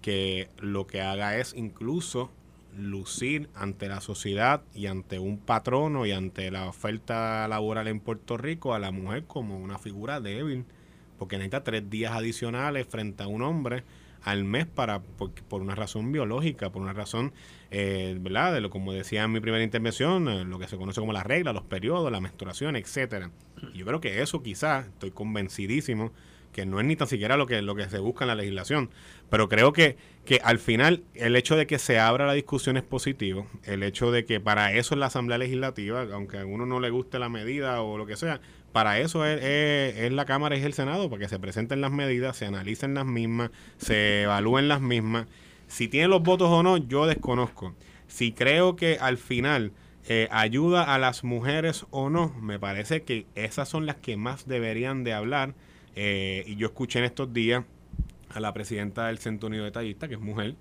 [0.00, 2.30] que lo que haga es incluso
[2.76, 8.36] lucir ante la sociedad y ante un patrono y ante la oferta laboral en Puerto
[8.36, 10.64] Rico a la mujer como una figura débil,
[11.18, 13.84] porque necesita tres días adicionales frente a un hombre
[14.22, 17.32] al mes para por, una razón biológica, por una razón,
[17.70, 18.54] eh, ¿verdad?
[18.54, 21.24] De lo como decía en mi primera intervención, eh, lo que se conoce como la
[21.24, 23.30] regla, los periodos, la menstruación, etcétera.
[23.74, 26.12] Yo creo que eso quizás, estoy convencidísimo,
[26.52, 28.90] que no es ni tan siquiera lo que, lo que se busca en la legislación.
[29.30, 32.82] Pero creo que, que al final el hecho de que se abra la discusión es
[32.82, 33.46] positivo.
[33.64, 36.90] El hecho de que para eso es la Asamblea Legislativa, aunque a uno no le
[36.90, 38.40] guste la medida o lo que sea,
[38.72, 41.92] para eso es, es, la Cámara y es el Senado, para que se presenten las
[41.92, 45.26] medidas, se analicen las mismas, se evalúen las mismas.
[45.68, 47.74] Si tiene los votos o no, yo desconozco.
[48.06, 49.72] Si creo que al final
[50.08, 54.46] eh, ayuda a las mujeres o no, me parece que esas son las que más
[54.46, 55.54] deberían de hablar
[55.94, 57.64] eh, y yo escuché en estos días
[58.30, 60.54] a la presidenta del Centro Unido de Tallistas, que es mujer,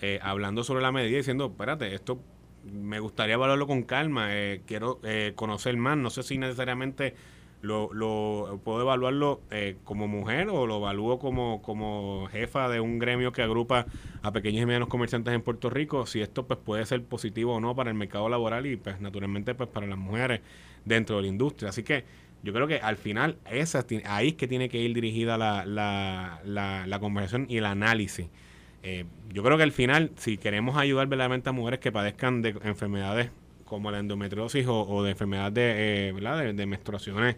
[0.00, 2.20] eh, hablando sobre la medida, diciendo, espérate, esto
[2.64, 4.28] me gustaría evaluarlo con calma.
[4.30, 5.96] Eh, quiero eh, conocer más.
[5.96, 7.14] No sé si necesariamente
[7.62, 12.98] lo, lo puedo evaluarlo eh, como mujer o lo evalúo como, como jefa de un
[12.98, 13.86] gremio que agrupa
[14.22, 16.06] a pequeños y medianos comerciantes en Puerto Rico.
[16.06, 19.54] Si esto pues puede ser positivo o no para el mercado laboral y pues naturalmente
[19.54, 20.40] pues para las mujeres
[20.84, 21.70] dentro de la industria.
[21.70, 22.04] Así que
[22.44, 26.40] yo creo que al final esa, ahí es que tiene que ir dirigida la, la,
[26.44, 28.28] la, la conversación y el análisis.
[28.82, 32.50] Eh, yo creo que al final, si queremos ayudar verdaderamente a mujeres que padezcan de
[32.64, 33.30] enfermedades
[33.64, 37.36] como la endometriosis o, de enfermedades de, eh, de, menstruaciones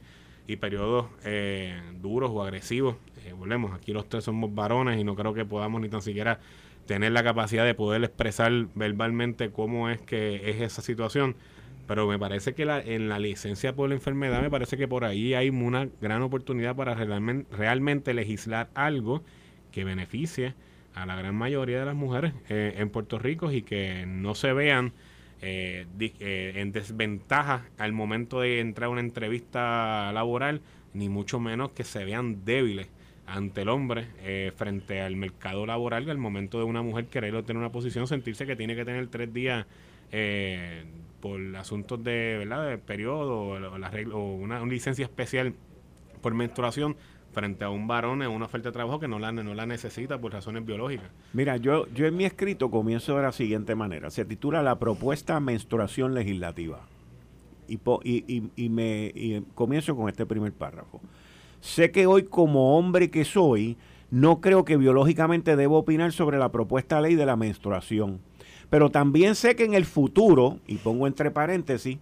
[0.48, 2.96] y periodos eh, duros o agresivos,
[3.38, 6.40] volvemos, aquí los tres somos varones y no creo que podamos ni tan siquiera
[6.86, 11.36] tener la capacidad de poder expresar verbalmente cómo es que es esa situación.
[11.86, 15.04] Pero me parece que la, en la licencia por la enfermedad, me parece que por
[15.04, 19.22] ahí hay una gran oportunidad para realmente, legislar algo
[19.70, 20.54] que beneficie
[20.94, 24.52] a la gran mayoría de las mujeres eh, en Puerto Rico y que no se
[24.52, 24.92] vean
[25.42, 31.70] eh, eh, en desventaja al momento de entrar a una entrevista laboral, ni mucho menos
[31.70, 32.88] que se vean débiles
[33.26, 34.06] ante el hombre
[34.56, 38.54] frente al mercado laboral al momento de una mujer querer obtener una posición, sentirse que
[38.54, 39.66] tiene que tener tres días
[41.20, 42.68] por asuntos de, ¿verdad?
[42.68, 45.54] de periodo o, la o una licencia especial
[46.20, 46.96] por menstruación
[47.36, 50.18] frente a un varón en una oferta de trabajo que no la, no la necesita
[50.18, 51.10] por razones biológicas.
[51.34, 54.08] Mira, yo, yo en mi escrito comienzo de la siguiente manera.
[54.08, 56.80] Se titula La propuesta menstruación legislativa.
[57.68, 61.00] Y, y, y, me y comienzo con este primer párrafo.
[61.60, 63.76] Sé que hoy como hombre que soy,
[64.10, 68.20] no creo que biológicamente debo opinar sobre la propuesta ley de la menstruación.
[68.70, 71.98] Pero también sé que en el futuro, y pongo entre paréntesis,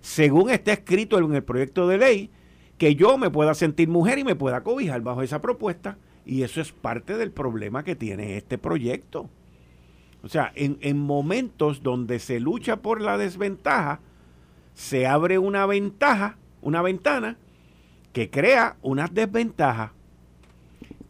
[0.00, 2.30] según está escrito en el proyecto de ley,
[2.78, 5.98] que yo me pueda sentir mujer y me pueda cobijar bajo esa propuesta.
[6.26, 9.28] Y eso es parte del problema que tiene este proyecto.
[10.22, 14.00] O sea, en, en momentos donde se lucha por la desventaja,
[14.74, 17.36] se abre una ventaja, una ventana
[18.12, 19.92] que crea una desventaja.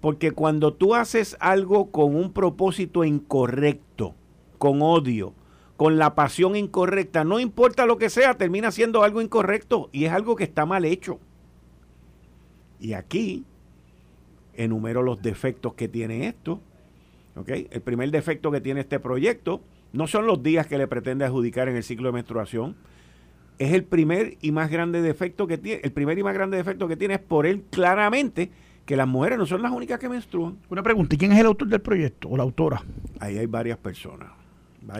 [0.00, 4.14] Porque cuando tú haces algo con un propósito incorrecto,
[4.64, 5.34] con odio,
[5.76, 10.12] con la pasión incorrecta, no importa lo que sea, termina siendo algo incorrecto y es
[10.12, 11.20] algo que está mal hecho.
[12.80, 13.44] Y aquí
[14.54, 16.62] enumero los defectos que tiene esto.
[17.46, 19.60] El primer defecto que tiene este proyecto
[19.92, 22.74] no son los días que le pretende adjudicar en el ciclo de menstruación.
[23.58, 25.82] Es el primer y más grande defecto que tiene.
[25.84, 28.50] El primer y más grande defecto que tiene es por él claramente
[28.86, 30.56] que las mujeres no son las únicas que menstruan.
[30.70, 32.82] Una pregunta, ¿y quién es el autor del proyecto o la autora?
[33.20, 34.43] Ahí hay varias personas.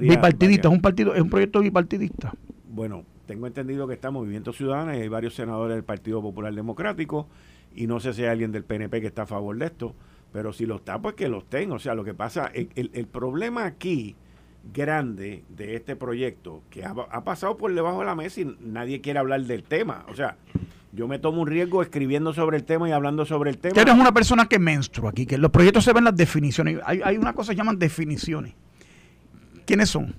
[0.00, 2.32] Bipartidista, es un partido, es un proyecto bipartidista.
[2.68, 7.28] Bueno, tengo entendido que está Movimiento Ciudadano y hay varios senadores del Partido Popular Democrático
[7.74, 9.94] y no sé si hay alguien del PNP que está a favor de esto,
[10.32, 11.74] pero si lo está, pues que lo tenga.
[11.74, 14.14] O sea, lo que pasa, el, el, problema aquí
[14.72, 16.94] grande de este proyecto, que ha,
[17.24, 20.06] pasado por debajo de la mesa y nadie quiere hablar del tema.
[20.08, 20.36] O sea,
[20.92, 23.74] yo me tomo un riesgo escribiendo sobre el tema y hablando sobre el tema.
[23.74, 26.78] Tú eres una persona que menstrua aquí, que los proyectos se ven las definiciones.
[26.84, 28.54] Hay, hay una cosa que llaman definiciones.
[29.64, 30.14] ¿Quiénes son?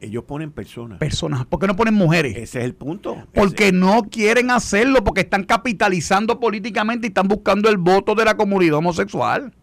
[0.00, 0.98] Ellos ponen personas.
[0.98, 1.46] Personas.
[1.46, 2.36] ¿Por qué no ponen mujeres?
[2.36, 3.24] Ese es el punto.
[3.32, 8.36] Porque no quieren hacerlo, porque están capitalizando políticamente y están buscando el voto de la
[8.36, 9.54] comunidad homosexual.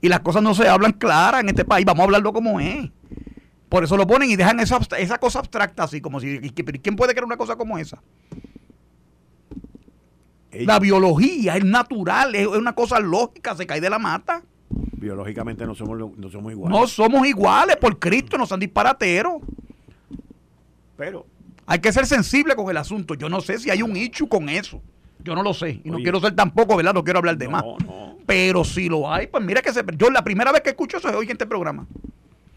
[0.00, 1.84] Y las cosas no se hablan claras en este país.
[1.84, 2.90] Vamos a hablarlo como es.
[3.68, 6.38] Por eso lo ponen y dejan esa, esa cosa abstracta así, como si...
[6.38, 8.02] ¿Quién puede creer una cosa como esa?
[10.52, 14.42] La biología es natural, es una cosa lógica, se cae de la mata.
[14.98, 16.78] Biológicamente no somos, no somos iguales.
[16.78, 19.34] No somos iguales, por Cristo, no son disparateros.
[20.96, 21.26] Pero.
[21.66, 23.14] Hay que ser sensible con el asunto.
[23.14, 24.80] Yo no sé si hay un hecho con eso.
[25.24, 25.80] Yo no lo sé.
[25.82, 26.94] Y no quiero ser tampoco, ¿verdad?
[26.94, 27.64] No quiero hablar de más.
[28.26, 29.84] Pero si lo hay, pues mira que se.
[29.96, 31.86] Yo la primera vez que escucho eso es hoy en este programa.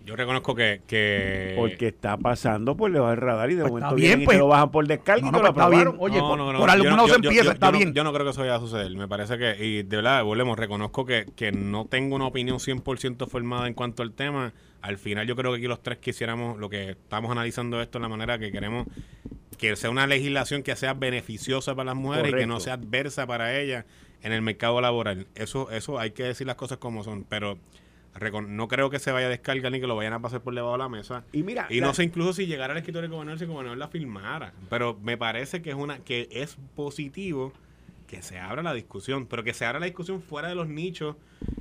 [0.09, 1.53] Yo reconozco que, que...
[1.55, 4.71] Porque está pasando por debajo del radar y de pues momento bien, pues, lo bajan
[4.71, 5.93] por descarga y no, lo pues Bien.
[5.99, 7.93] Oye, por, por alguna se empieza, está bien.
[7.93, 8.89] Yo no creo que eso vaya a suceder.
[8.95, 13.27] Me parece que, y de verdad, volvemos, reconozco que, que no tengo una opinión 100%
[13.27, 16.69] formada en cuanto al tema al final yo creo que aquí los tres quisiéramos, lo
[16.69, 18.87] que estamos analizando esto en la manera que queremos
[19.57, 23.27] que sea una legislación que sea beneficiosa para las mujeres y que no sea adversa
[23.27, 23.85] para ellas
[24.21, 25.27] en el mercado laboral.
[25.35, 27.59] Eso, eso hay que decir las cosas como son, pero
[28.47, 30.73] no creo que se vaya a descargar ni que lo vayan a pasar por debajo
[30.73, 31.23] de la mesa.
[31.31, 33.77] Y mira, y no sé incluso si llegara al escritorio de gobernador si el gobernador
[33.77, 37.53] la firmara, pero me parece que es una que es positivo
[38.07, 41.15] que se abra la discusión, pero que se abra la discusión fuera de los nichos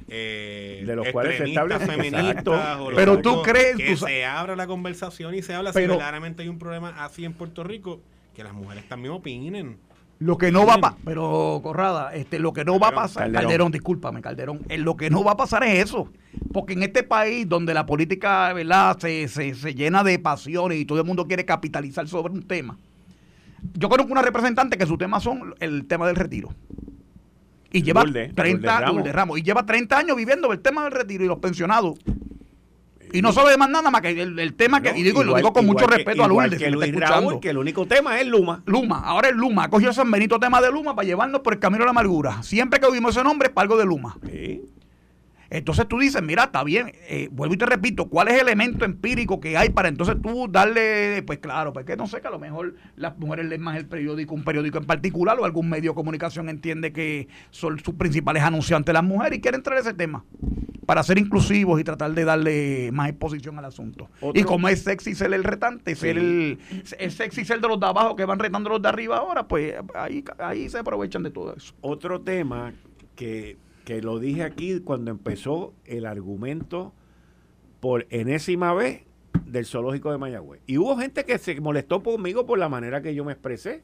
[0.08, 5.34] eh, de los cuales se establece feministas pero tú crees que se abra la conversación
[5.34, 8.00] y se habla si verdaderamente hay un problema así en Puerto Rico
[8.34, 9.78] que las mujeres también opinen
[10.20, 13.24] Lo que no va a pasar, pero Corrada, este, lo que no va a pasar,
[13.24, 16.10] Calderón, Calderón discúlpame, Calderón, eh, lo que no va a pasar es eso.
[16.52, 18.98] Porque en este país donde la política ¿verdad?
[18.98, 22.76] Se, se, se llena de pasiones y todo el mundo quiere capitalizar sobre un tema,
[23.74, 26.50] yo conozco una representante que su tema son el tema del retiro.
[27.70, 29.04] Y lleva 30 años,
[29.36, 31.98] y lleva 30 años viviendo el tema del retiro y los pensionados.
[33.12, 35.66] Y no sabe más nada más que el, tema que, y digo, lo digo con
[35.66, 38.62] mucho respeto a Lourdes, que, Luis Raúl, que el único tema es Luma.
[38.66, 41.58] Luma, ahora es Luma, ha cogido San Benito tema de Luma para llevarnos por el
[41.58, 42.42] camino de la amargura.
[42.42, 44.16] Siempre que oímos ese nombre es para algo de Luma.
[44.26, 44.62] Sí.
[45.50, 48.84] Entonces tú dices, mira, está bien, eh, vuelvo y te repito, ¿cuál es el elemento
[48.84, 52.30] empírico que hay para entonces tú darle, pues claro, pues que no sé, que a
[52.30, 55.92] lo mejor las mujeres leen más el periódico, un periódico en particular o algún medio
[55.92, 60.24] de comunicación entiende que son sus principales anunciantes las mujeres y quieren entrar ese tema
[60.84, 64.08] para ser inclusivos y tratar de darle más exposición al asunto.
[64.34, 66.58] Y como es sexy ser el retante, ser el,
[66.98, 69.74] es sexy ser de los de abajo que van retando los de arriba ahora, pues
[69.94, 71.74] ahí, ahí se aprovechan de todo eso.
[71.80, 72.72] Otro tema
[73.16, 73.58] que
[73.88, 76.92] que lo dije aquí cuando empezó el argumento
[77.80, 79.04] por enésima vez
[79.46, 80.60] del zoológico de Mayagüez.
[80.66, 83.82] Y hubo gente que se molestó conmigo por la manera que yo me expresé,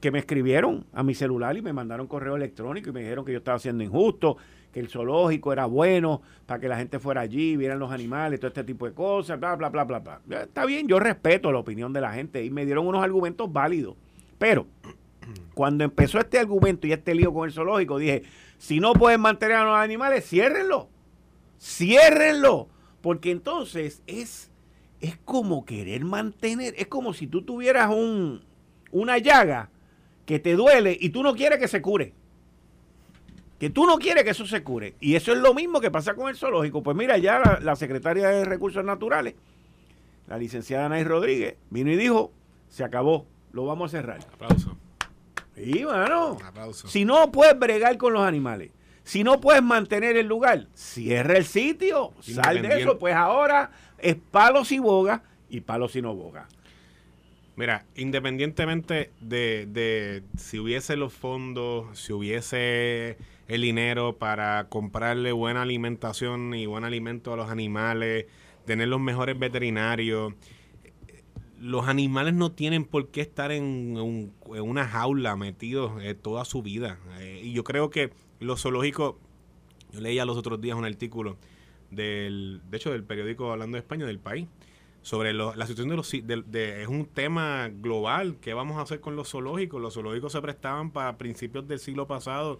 [0.00, 3.32] que me escribieron a mi celular y me mandaron correo electrónico y me dijeron que
[3.32, 4.38] yo estaba siendo injusto,
[4.72, 8.48] que el zoológico era bueno para que la gente fuera allí, vieran los animales, todo
[8.48, 10.44] este tipo de cosas, bla, bla, bla, bla, bla.
[10.44, 13.96] Está bien, yo respeto la opinión de la gente y me dieron unos argumentos válidos.
[14.38, 14.66] Pero
[15.58, 18.22] cuando empezó este argumento y este lío con el zoológico, dije,
[18.58, 20.88] si no pueden mantener a los animales, ciérrenlo.
[21.60, 22.68] Ciérrenlo.
[23.00, 24.52] Porque entonces es,
[25.00, 28.44] es como querer mantener, es como si tú tuvieras un,
[28.92, 29.68] una llaga
[30.26, 32.14] que te duele y tú no quieres que se cure.
[33.58, 34.94] Que tú no quieres que eso se cure.
[35.00, 36.84] Y eso es lo mismo que pasa con el zoológico.
[36.84, 39.34] Pues mira, ya la, secretaria de Recursos Naturales,
[40.28, 42.30] la licenciada Anaís Rodríguez, vino y dijo,
[42.68, 44.20] se acabó, lo vamos a cerrar.
[44.34, 44.78] Aplauso.
[45.64, 46.38] Sí, bueno.
[46.72, 48.70] Si no puedes bregar con los animales,
[49.04, 54.16] si no puedes mantener el lugar, cierra el sitio, sal de eso, pues ahora es
[54.16, 56.46] palos y boga y palos y no boga.
[57.56, 63.16] Mira, independientemente de, de, si hubiese los fondos, si hubiese
[63.48, 68.26] el dinero para comprarle buena alimentación y buen alimento a los animales,
[68.64, 70.34] tener los mejores veterinarios,
[71.60, 73.96] los animales no tienen por qué estar en,
[74.46, 76.98] una jaula metidos eh, toda su vida.
[77.18, 79.16] Eh, y yo creo que los zoológicos,
[79.92, 81.36] yo leía los otros días un artículo
[81.90, 84.46] del, de hecho, del periódico Hablando de España, del país,
[85.02, 86.10] sobre la situación de los...
[86.10, 88.36] De, es un tema global.
[88.40, 89.80] ¿Qué vamos a hacer con los zoológicos?
[89.80, 92.58] Los zoológicos se prestaban para principios del siglo pasado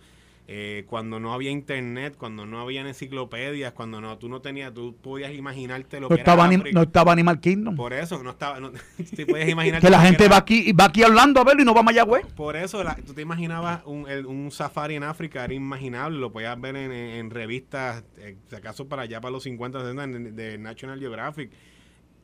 [0.51, 4.97] eh, cuando no había internet, cuando no había enciclopedias, cuando no tú no tenías, tú
[4.97, 7.77] podías imaginarte lo que estaba era No estaba Animal Kingdom.
[7.77, 8.73] Por eso, no estaba, no,
[9.29, 11.81] podías imaginarte que la gente va aquí va aquí hablando a verlo y no va
[11.81, 12.25] a Mayagüez.
[12.33, 16.77] Por eso, tú te imaginabas un, un, safari en África, era inimaginable, lo podías ver
[16.77, 21.51] en, revistas, eh, si acaso para allá, para los 50, 60, de, National Geographic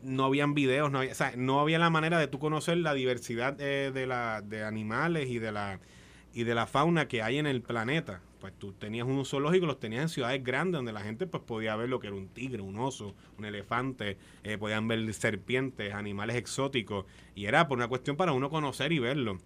[0.02, 2.94] no habían videos, no había, o sea, no había la manera de tú conocer la
[2.94, 5.78] diversidad eh, de, la, de animales y de la
[6.34, 8.20] y de la fauna que hay en el planeta.
[8.40, 11.76] Pues tú tenías un zoológico, los tenías en ciudades grandes donde la gente pues podía
[11.76, 16.36] ver lo que era un tigre, un oso, un elefante, eh, podían ver serpientes, animales
[16.36, 19.38] exóticos, y era por una cuestión para uno conocer y verlo.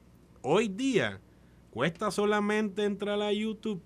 [0.43, 1.21] Hoy día
[1.71, 3.83] cuesta solamente entrar a YouTube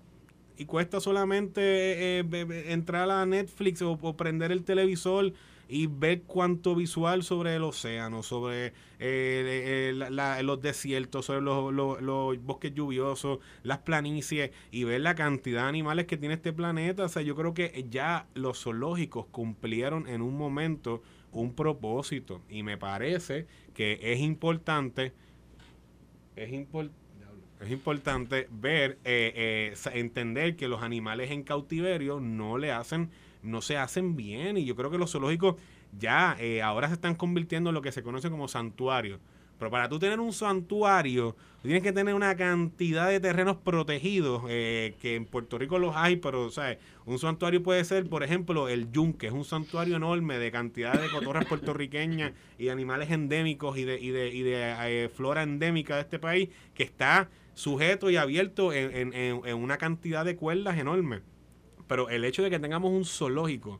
[0.57, 2.25] y cuesta solamente eh,
[2.67, 5.33] entrar a Netflix o prender el televisor
[5.67, 12.73] y ver cuánto visual sobre el océano, sobre eh, eh, los desiertos, sobre los, bosques
[12.73, 17.05] lluviosos, las planicies y ver la cantidad de animales que tiene este planeta.
[17.05, 22.63] O sea, yo creo que ya los zoológicos cumplieron en un momento un propósito y
[22.63, 25.13] me parece que es importante,
[26.35, 27.03] es importante
[27.59, 33.09] es importante ver, eh, entender que los animales en cautiverio no le hacen
[33.43, 35.55] no se hacen bien y yo creo que los zoológicos
[35.97, 39.19] ya eh, ahora se están convirtiendo en lo que se conoce como santuario.
[39.59, 44.95] Pero para tú tener un santuario, tienes que tener una cantidad de terrenos protegidos, eh,
[44.99, 46.79] que en Puerto Rico los hay, pero ¿sabes?
[47.05, 51.09] un santuario puede ser, por ejemplo, el Yunque, es un santuario enorme de cantidad de
[51.09, 56.01] cotorras puertorriqueñas y animales endémicos y de, y de, y de eh, flora endémica de
[56.01, 61.21] este país, que está sujeto y abierto en, en una cantidad de cuerdas enormes.
[61.93, 63.79] Pero el hecho de que tengamos un zoológico,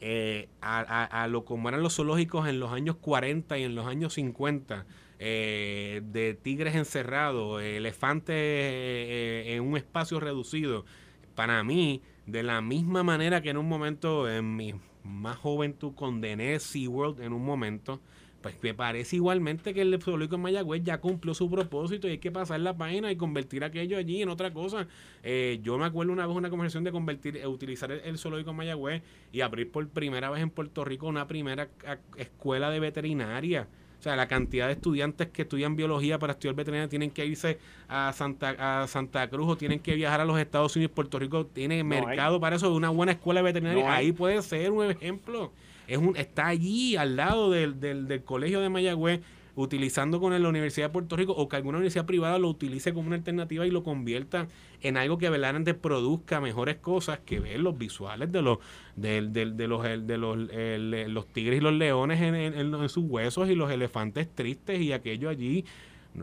[0.00, 4.14] eh, a, lo como eran los zoológicos en los años 40 y en los años
[4.14, 4.86] 50,
[5.18, 10.86] eh, de tigres encerrados, elefantes eh, en un espacio reducido,
[11.34, 14.72] para mí, de la misma manera que en un momento, en mi
[15.04, 18.00] más juventud, condené SeaWorld en un momento,
[18.40, 22.18] pues me parece igualmente que el zoológico en Mayagüez ya cumplió su propósito y hay
[22.18, 24.86] que pasar la página y convertir aquello allí en otra cosa.
[25.22, 28.56] Eh, yo me acuerdo una vez una conversación de convertir, eh, utilizar el, zoológico en
[28.56, 31.68] Mayagüez y abrir por primera vez en Puerto Rico una primera
[32.16, 33.68] escuela de veterinaria.
[33.98, 37.58] O sea, la cantidad de estudiantes que estudian biología para estudiar veterinaria tienen que irse
[37.86, 40.92] a Santa, a Santa Cruz o tienen que viajar a los Estados Unidos.
[40.94, 43.92] Puerto Rico tiene mercado para eso, una buena escuela de veterinaria.
[43.92, 45.52] Ahí puede ser un ejemplo
[45.90, 49.20] es un, está allí al lado del, del, colegio de Mayagüez
[49.56, 53.08] utilizando con la Universidad de Puerto Rico o que alguna universidad privada lo utilice como
[53.08, 54.46] una alternativa y lo convierta
[54.82, 58.58] en algo que verdaderamente produzca mejores cosas que ver los visuales de los
[58.94, 60.38] de, de, los de los,
[61.10, 65.28] los tigres y los leones en, en, sus huesos y los elefantes tristes y aquello
[65.28, 65.64] allí.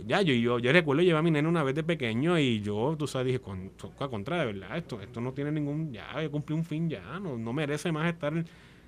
[0.06, 2.96] Ya yo, yo yo recuerdo llevar a mi nena una vez de pequeño y yo
[2.98, 3.72] tú sabes dije con,
[4.10, 7.54] contra de verdad esto esto no tiene ningún ya cumplí un fin ya no, no
[7.54, 8.34] merece más estar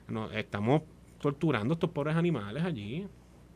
[0.09, 0.83] no, estamos
[1.19, 3.07] torturando a estos pobres animales allí.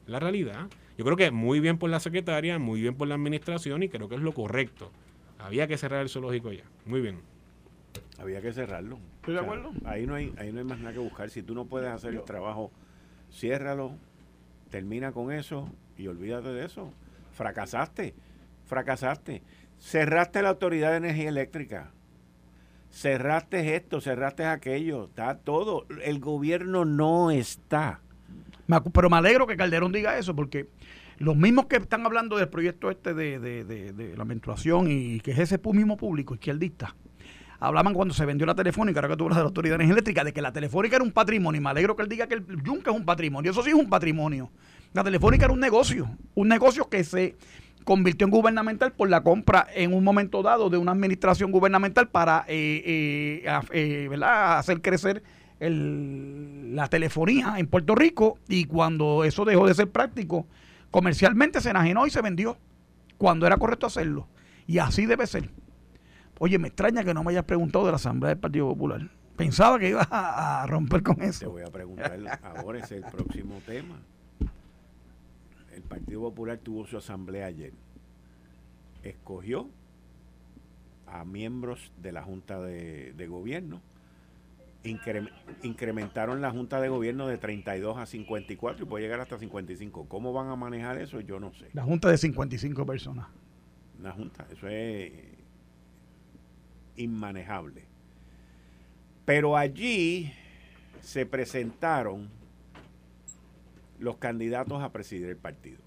[0.05, 0.67] La realidad.
[0.97, 4.09] Yo creo que muy bien por la secretaria, muy bien por la administración y creo
[4.09, 4.91] que es lo correcto.
[5.39, 6.63] Había que cerrar el zoológico ya.
[6.85, 7.21] Muy bien.
[8.19, 8.99] Había que cerrarlo.
[9.17, 9.71] ¿Estoy de acuerdo?
[9.85, 11.29] Ahí no, hay, ahí no hay más nada que buscar.
[11.29, 12.71] Si tú no puedes hacer el trabajo,
[13.31, 13.95] ciérralo,
[14.69, 16.91] termina con eso y olvídate de eso.
[17.31, 18.13] Fracasaste,
[18.65, 19.41] fracasaste.
[19.79, 21.91] Cerraste la Autoridad de Energía Eléctrica
[22.93, 25.85] cerraste esto, cerraste aquello, está todo.
[26.03, 28.01] El gobierno no está.
[28.93, 30.69] Pero me alegro que Calderón diga eso, porque
[31.17, 35.59] los mismos que están hablando del proyecto este de, la menstruación y que es ese
[35.73, 36.95] mismo público izquierdista,
[37.59, 40.31] hablaban cuando se vendió la telefónica, ahora que tú hablas de la autoridad eléctrica, de
[40.31, 41.59] que la telefónica era un patrimonio.
[41.59, 43.51] Y me alegro que él diga que el Yunque es un patrimonio.
[43.51, 44.51] Eso sí es un patrimonio.
[44.93, 47.35] La telefónica era un negocio, un negocio que se
[47.83, 52.45] convirtió en gubernamental por la compra en un momento dado de una administración gubernamental para
[52.47, 55.23] eh, eh, eh, hacer crecer
[55.59, 60.45] la telefonía en Puerto Rico y cuando eso dejó de ser práctico,
[60.91, 62.57] comercialmente se enajenó y se vendió
[63.17, 64.27] cuando era correcto hacerlo.
[64.67, 65.49] Y así debe ser.
[66.39, 69.09] Oye, me extraña que no me hayas preguntado de la Asamblea del Partido Popular.
[69.37, 71.39] Pensaba que ibas a, romper con eso.
[71.39, 74.01] Te voy a preguntar ahora, es el próximo tema
[75.75, 77.73] el Partido Popular tuvo su asamblea ayer.
[79.03, 79.69] Escogió
[81.07, 83.81] a miembros de la Junta de, Gobierno.
[85.63, 90.07] incrementaron la Junta de Gobierno de 32 a 54 y puede llegar hasta 55.
[90.07, 91.19] ¿Cómo van a manejar eso?
[91.19, 91.69] Yo no sé.
[91.73, 93.27] La Junta de 55 personas.
[93.99, 95.11] Una Junta, eso es
[96.95, 97.85] inmanejable.
[99.25, 100.33] Pero allí
[100.99, 102.29] se presentaron
[103.99, 105.79] los candidatos a presidir el partido.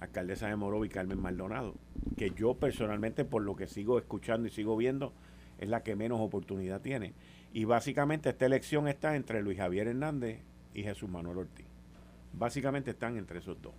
[0.00, 1.74] Alcaldesa de Moro y Carmen Maldonado,
[2.16, 5.12] que yo personalmente, por lo que sigo escuchando y sigo viendo,
[5.58, 7.14] es la que menos oportunidad tiene.
[7.52, 10.40] Y básicamente esta elección está entre Luis Javier Hernández
[10.74, 11.66] y Jesús Manuel Ortiz.
[12.32, 13.72] Básicamente están entre esos dos.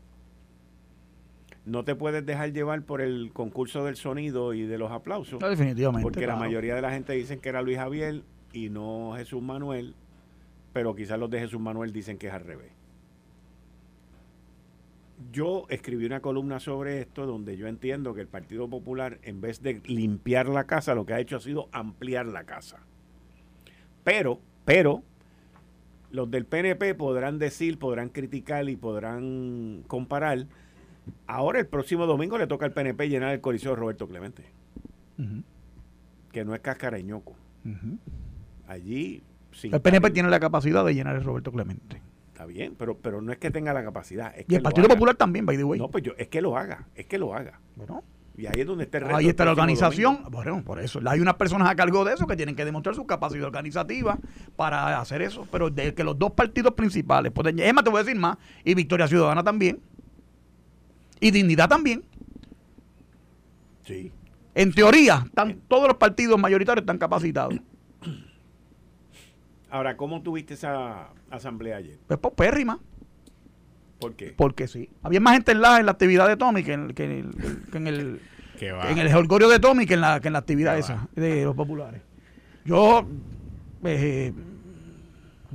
[1.65, 5.39] No te puedes dejar llevar por el concurso del sonido y de los aplausos.
[5.39, 6.03] definitivamente.
[6.03, 8.21] Porque la mayoría de la gente dicen que era Luis Javier
[8.53, 9.95] y no Jesús Manuel
[10.75, 12.69] pero quizás los de Jesús Manuel dicen que es al revés.
[15.31, 19.61] Yo escribí una columna sobre esto donde yo entiendo que el Partido Popular, en vez
[19.61, 22.79] de limpiar la casa, lo que ha hecho ha sido ampliar la casa.
[24.03, 25.01] Pero, pero,
[26.11, 30.45] los del PNP podrán decir, podrán criticar y podrán comparar.
[31.25, 34.43] Ahora, el próximo domingo le toca al PNP llenar el coliseo de Roberto Clemente.
[36.33, 37.33] Que no es cascareñoco.
[38.67, 39.23] Allí
[39.63, 42.01] el PNP tiene la capacidad de llenar el Roberto Clemente.
[42.33, 44.33] Está bien, pero, pero no es que tenga la capacidad.
[44.47, 45.79] y el Partido Popular también, by the way.
[45.79, 47.59] No, pues yo, es que lo haga, es que lo haga.
[47.75, 48.03] Bueno.
[48.37, 50.19] Y ahí es donde está el Ahí está la organización.
[50.29, 50.99] Bueno, por eso.
[51.05, 54.17] Hay unas personas a cargo de eso que tienen que demostrar su capacidad organizativa
[54.57, 55.47] para hacer eso.
[55.49, 57.57] Pero de que los dos partidos principales pueden.
[57.59, 58.37] Es más, te voy a decir más.
[58.65, 59.79] Y Victoria Ciudadana también.
[61.21, 62.03] Y Dignidad también.
[63.85, 64.11] Sí.
[64.53, 67.55] En teoría, están, todos los partidos mayoritarios están capacitados.
[69.69, 71.97] Ahora, ¿cómo tuviste esa asamblea ayer?
[72.07, 72.79] Pues pérrima.
[73.99, 74.33] ¿Por qué?
[74.35, 74.89] Porque sí.
[75.03, 77.11] Había más gente en la, en la actividad de Tommy que en, que en
[77.87, 78.21] el,
[78.59, 81.43] que en el holgorio de Tommy que en la, que en la actividad esa de
[81.43, 82.01] los populares.
[82.65, 83.07] Yo
[83.83, 84.33] eh,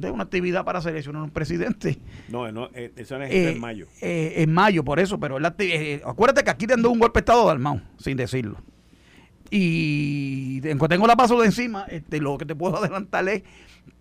[0.01, 1.99] de una actividad para seleccionar un presidente.
[2.29, 3.87] No, no eh, eso no es en mayo.
[4.01, 7.21] Eh, en mayo, por eso, pero la, eh, acuérdate que aquí te un golpe de
[7.21, 8.57] estado de Almao, sin decirlo.
[9.51, 13.43] Y cuando tengo la paso de encima, este, lo que te puedo adelantar es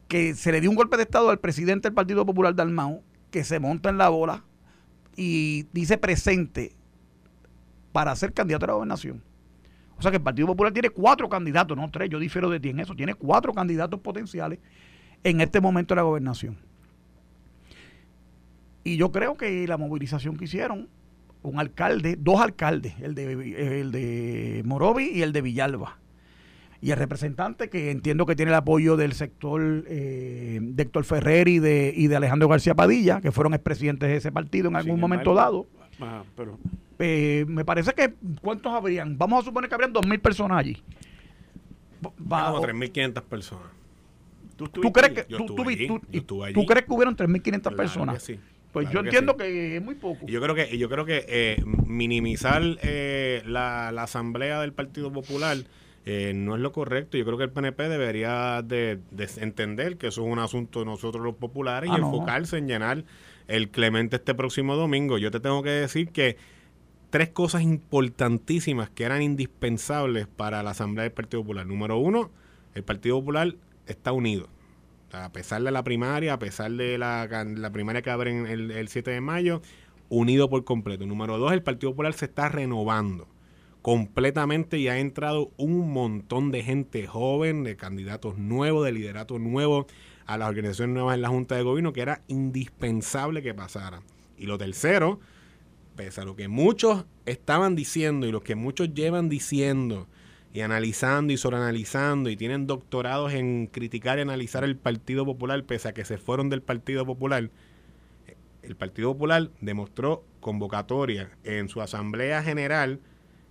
[0.09, 3.43] que se le dio un golpe de Estado al presidente del Partido Popular Dalmau, que
[3.43, 4.43] se monta en la bola
[5.15, 6.73] y dice presente
[7.91, 9.23] para ser candidato a la gobernación.
[9.97, 12.69] O sea que el Partido Popular tiene cuatro candidatos, no tres, yo difiero de ti
[12.69, 14.59] en eso, tiene cuatro candidatos potenciales
[15.23, 16.57] en este momento de la gobernación.
[18.83, 20.89] Y yo creo que la movilización que hicieron,
[21.43, 25.98] un alcalde, dos alcaldes, el de, el de Morovi y el de Villalba,
[26.81, 31.47] y el representante que entiendo que tiene el apoyo del sector eh, de Héctor Ferrer
[31.47, 34.99] y de, y de Alejandro García Padilla, que fueron expresidentes de ese partido en algún
[34.99, 35.67] momento dado.
[36.35, 36.57] pero...
[37.01, 39.17] Eh, me parece que, ¿cuántos habrían?
[39.17, 40.83] Vamos a suponer que habrían 2.000 personas allí.
[42.01, 43.67] Como 3.500 personas.
[44.57, 48.31] ¿Tú, crees que, tú, tú, crees que hubieron 3.500 personas?
[48.73, 50.25] Pues yo entiendo que es muy poco.
[50.27, 55.11] Y yo creo que, yo creo que eh, minimizar eh, la, la, asamblea del Partido
[55.13, 55.57] Popular
[56.11, 57.19] eh, no es lo correcto.
[57.19, 58.99] Yo creo que el PNP debería de,
[59.37, 63.05] entender que eso es un asunto de nosotros los populares y ah, enfocarse en llenar
[63.47, 65.19] el Clemente este próximo domingo.
[65.19, 66.35] Yo te tengo que decir que
[67.11, 71.67] tres cosas importantísimas que eran indispensables para la Asamblea del Partido Popular.
[71.67, 72.31] Número uno,
[72.73, 73.53] el Partido Popular
[73.85, 74.49] está unido.
[75.11, 79.11] a pesar de la primaria, a pesar de la, primaria que abre el, el 7
[79.11, 79.61] de mayo,
[80.09, 81.05] unido por completo.
[81.05, 83.27] Número dos, el Partido Popular se está renovando
[83.81, 89.85] completamente y ha entrado un montón de gente joven, de candidatos nuevos, de lideratos nuevos
[90.25, 94.01] a las organizaciones nuevas en la Junta de Gobierno, que era indispensable que pasara.
[94.37, 95.19] Y lo tercero,
[95.95, 100.07] pese a lo que muchos estaban diciendo y lo que muchos llevan diciendo
[100.53, 105.89] y analizando y sobreanalizando y tienen doctorados en criticar y analizar el Partido Popular, pese
[105.89, 107.49] a que se fueron del Partido Popular,
[108.61, 112.99] el Partido Popular demostró convocatoria en su Asamblea General,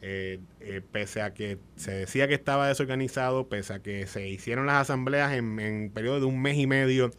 [0.03, 4.66] eh, eh, pese a que se decía que estaba desorganizado, pese a que se hicieron
[4.66, 7.11] las asambleas en, en periodo de un mes y medio,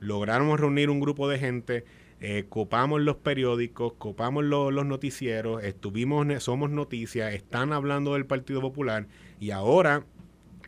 [0.00, 1.84] lograron reunir un grupo de gente
[2.26, 9.08] eh, copamos los periódicos, copamos los noticieros, estuvimos, somos noticias, están hablando del Partido Popular
[9.40, 10.06] y ahora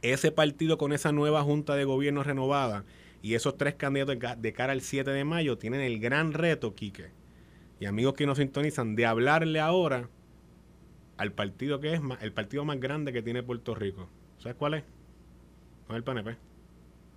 [0.02, 2.84] ese partido con esa nueva junta de gobierno renovada
[3.22, 7.06] y esos tres candidatos de cara al 7 de mayo tienen el gran reto, Quique,
[7.80, 10.10] y amigos que nos sintonizan, de hablarle ahora
[11.16, 14.08] al partido que es el partido más grande que tiene Puerto Rico.
[14.38, 14.84] ¿Sabes cuál es?
[15.88, 16.36] No es el PNP,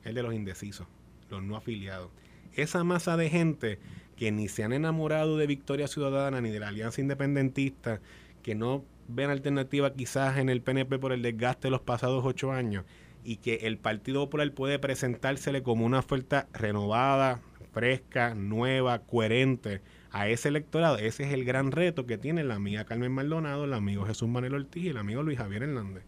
[0.04, 0.88] el de los indecisos,
[1.30, 2.12] los no afiliados.
[2.54, 3.80] Esa masa de gente
[4.16, 8.02] que ni se han enamorado de Victoria Ciudadana ni de la Alianza Independentista,
[8.44, 12.52] que no ven alternativa quizás en el PNP por el desgaste de los pasados ocho
[12.52, 12.86] años
[13.24, 17.42] y que el Partido Popular puede presentársele como una oferta renovada,
[17.74, 19.82] fresca, nueva, coherente
[20.12, 20.98] a ese electorado.
[20.98, 24.56] Ese es el gran reto que tiene la amiga Carmen Maldonado, el amigo Jesús Manuel
[24.56, 26.04] Ortiz y el amigo Luis Javier Hernández.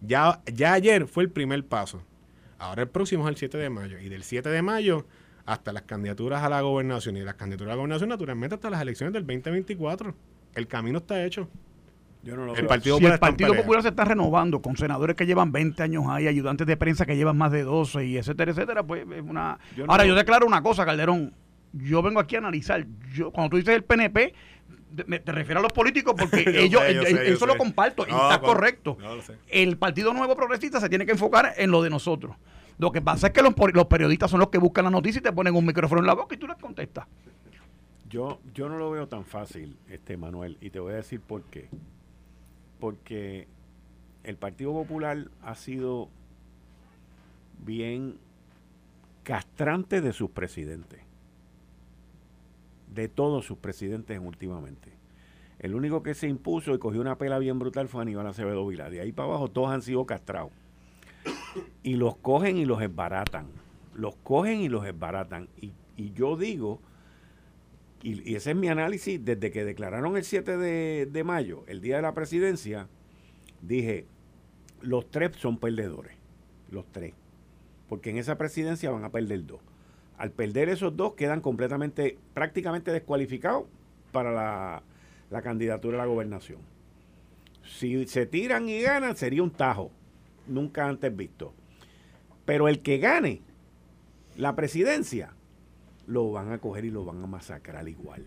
[0.00, 2.02] Ya, ya ayer fue el primer paso.
[2.58, 3.98] Ahora el próximo es el 7 de mayo.
[3.98, 5.06] Y del 7 de mayo
[5.44, 8.80] hasta las candidaturas a la gobernación y las candidaturas a la gobernación, naturalmente hasta las
[8.80, 10.14] elecciones del 2024.
[10.54, 11.48] El camino está hecho.
[12.22, 15.26] Yo no lo el Partido, si el Partido Popular se está renovando con senadores que
[15.26, 18.84] llevan 20 años ahí, ayudantes de prensa que llevan más de 12 y etcétera, etcétera,
[18.84, 19.58] pues es una...
[19.88, 21.34] Ahora, yo declaro una cosa, Calderón.
[21.72, 22.86] Yo vengo aquí a analizar.
[23.12, 24.34] Yo, cuando tú dices el PNP,
[25.06, 28.98] me, te refiero a los políticos porque ellos, eso lo comparto y está correcto.
[29.48, 32.36] el Partido Nuevo Progresista se tiene que enfocar en lo de nosotros.
[32.78, 35.22] Lo que pasa es que los, los periodistas son los que buscan la noticia y
[35.22, 37.06] te ponen un micrófono en la boca y tú les contestas.
[38.08, 41.44] Yo, yo no lo veo tan fácil, este Manuel, y te voy a decir por
[41.44, 41.68] qué.
[42.78, 43.46] Porque
[44.24, 46.08] el Partido Popular ha sido
[47.64, 48.18] bien
[49.22, 51.00] castrante de sus presidentes.
[52.92, 54.90] De todos sus presidentes últimamente.
[55.58, 58.90] El único que se impuso y cogió una pela bien brutal fue Aníbal Acevedo Vila.
[58.90, 60.52] De ahí para abajo todos han sido castrados
[61.82, 63.46] y los cogen y los esbaratan.
[63.94, 65.48] Los cogen y los esbaratan.
[65.60, 65.72] Y,
[66.14, 66.80] yo digo,
[68.02, 71.96] y, ese es mi análisis, desde que declararon el 7 de, de mayo, el día
[71.96, 72.88] de la presidencia,
[73.60, 74.06] dije,
[74.80, 76.16] los tres son perdedores,
[76.70, 77.14] los tres.
[77.88, 79.60] Porque en esa presidencia van a perder dos.
[80.22, 83.64] Al perder esos dos quedan completamente, prácticamente descualificados
[84.12, 86.60] para la, candidatura a la gobernación.
[87.64, 89.90] Si se tiran y ganan, sería un tajo
[90.46, 91.54] nunca antes visto.
[92.44, 93.42] Pero el que gane
[94.36, 95.34] la presidencia,
[96.06, 98.24] lo van a coger y lo van a masacrar igual.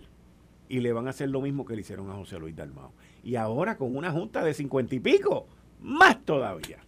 [0.68, 2.92] Y le van a hacer lo mismo que le hicieron a José Luis Dalmao.
[3.24, 5.48] Y ahora con una junta de cincuenta y pico,
[5.80, 6.80] más todavía.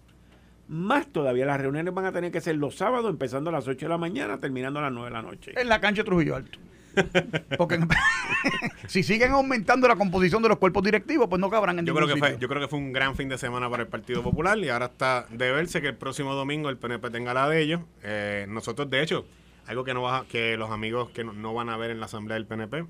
[0.67, 1.45] Más todavía.
[1.45, 3.97] Las reuniones van a tener que ser los sábados, empezando a las 8 de la
[3.97, 5.53] mañana, terminando a las 9 de la noche.
[5.55, 6.59] En la cancha Trujillo Alto.
[7.57, 7.79] Porque
[8.87, 12.07] si siguen aumentando la composición de los cuerpos directivos, pues no cabrán en yo creo
[12.07, 14.57] que fue Yo creo que fue un gran fin de semana para el Partido Popular
[14.57, 17.81] y ahora está de verse que el próximo domingo el PNP tenga la de ellos.
[18.03, 19.25] Eh, nosotros, de hecho,
[19.67, 22.35] algo que, no va, que los amigos que no, van a ver en la asamblea
[22.35, 22.85] del PNP,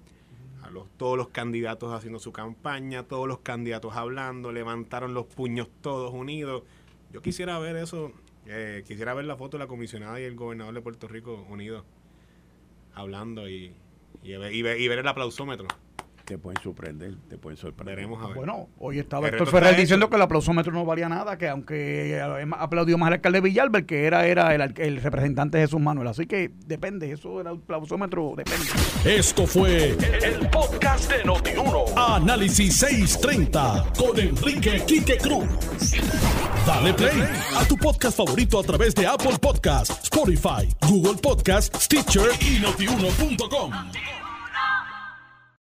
[0.64, 5.68] a los, todos los candidatos haciendo su campaña, todos los candidatos hablando, levantaron los puños
[5.82, 6.64] todos unidos.
[7.12, 8.12] Yo quisiera ver eso,
[8.46, 11.86] eh, quisiera ver la foto de la comisionada y el gobernador de Puerto Rico unidos,
[12.94, 13.74] hablando y
[14.24, 15.68] Y, y y ver el aplausómetro.
[16.28, 17.96] Te pueden sorprender, te pueden sorprender.
[17.96, 18.36] Veremos a ver.
[18.36, 20.10] Bueno, hoy estaba El Héctor Ferrer diciendo hecho.
[20.10, 23.86] que el aplausómetro no valía nada, que aunque eh, aplaudió más al alcalde Villalba, el
[23.86, 26.10] que era, era el, el representante Jesús Manuel.
[26.10, 28.66] Así que depende, eso del aplausómetro depende.
[29.06, 31.86] Esto fue el podcast de Notiuno.
[31.96, 35.48] Análisis 630 con Enrique Quique Cruz.
[36.66, 37.24] Dale play
[37.56, 43.72] a tu podcast favorito a través de Apple Podcasts, Spotify, Google Podcasts, Stitcher y notiuno.com.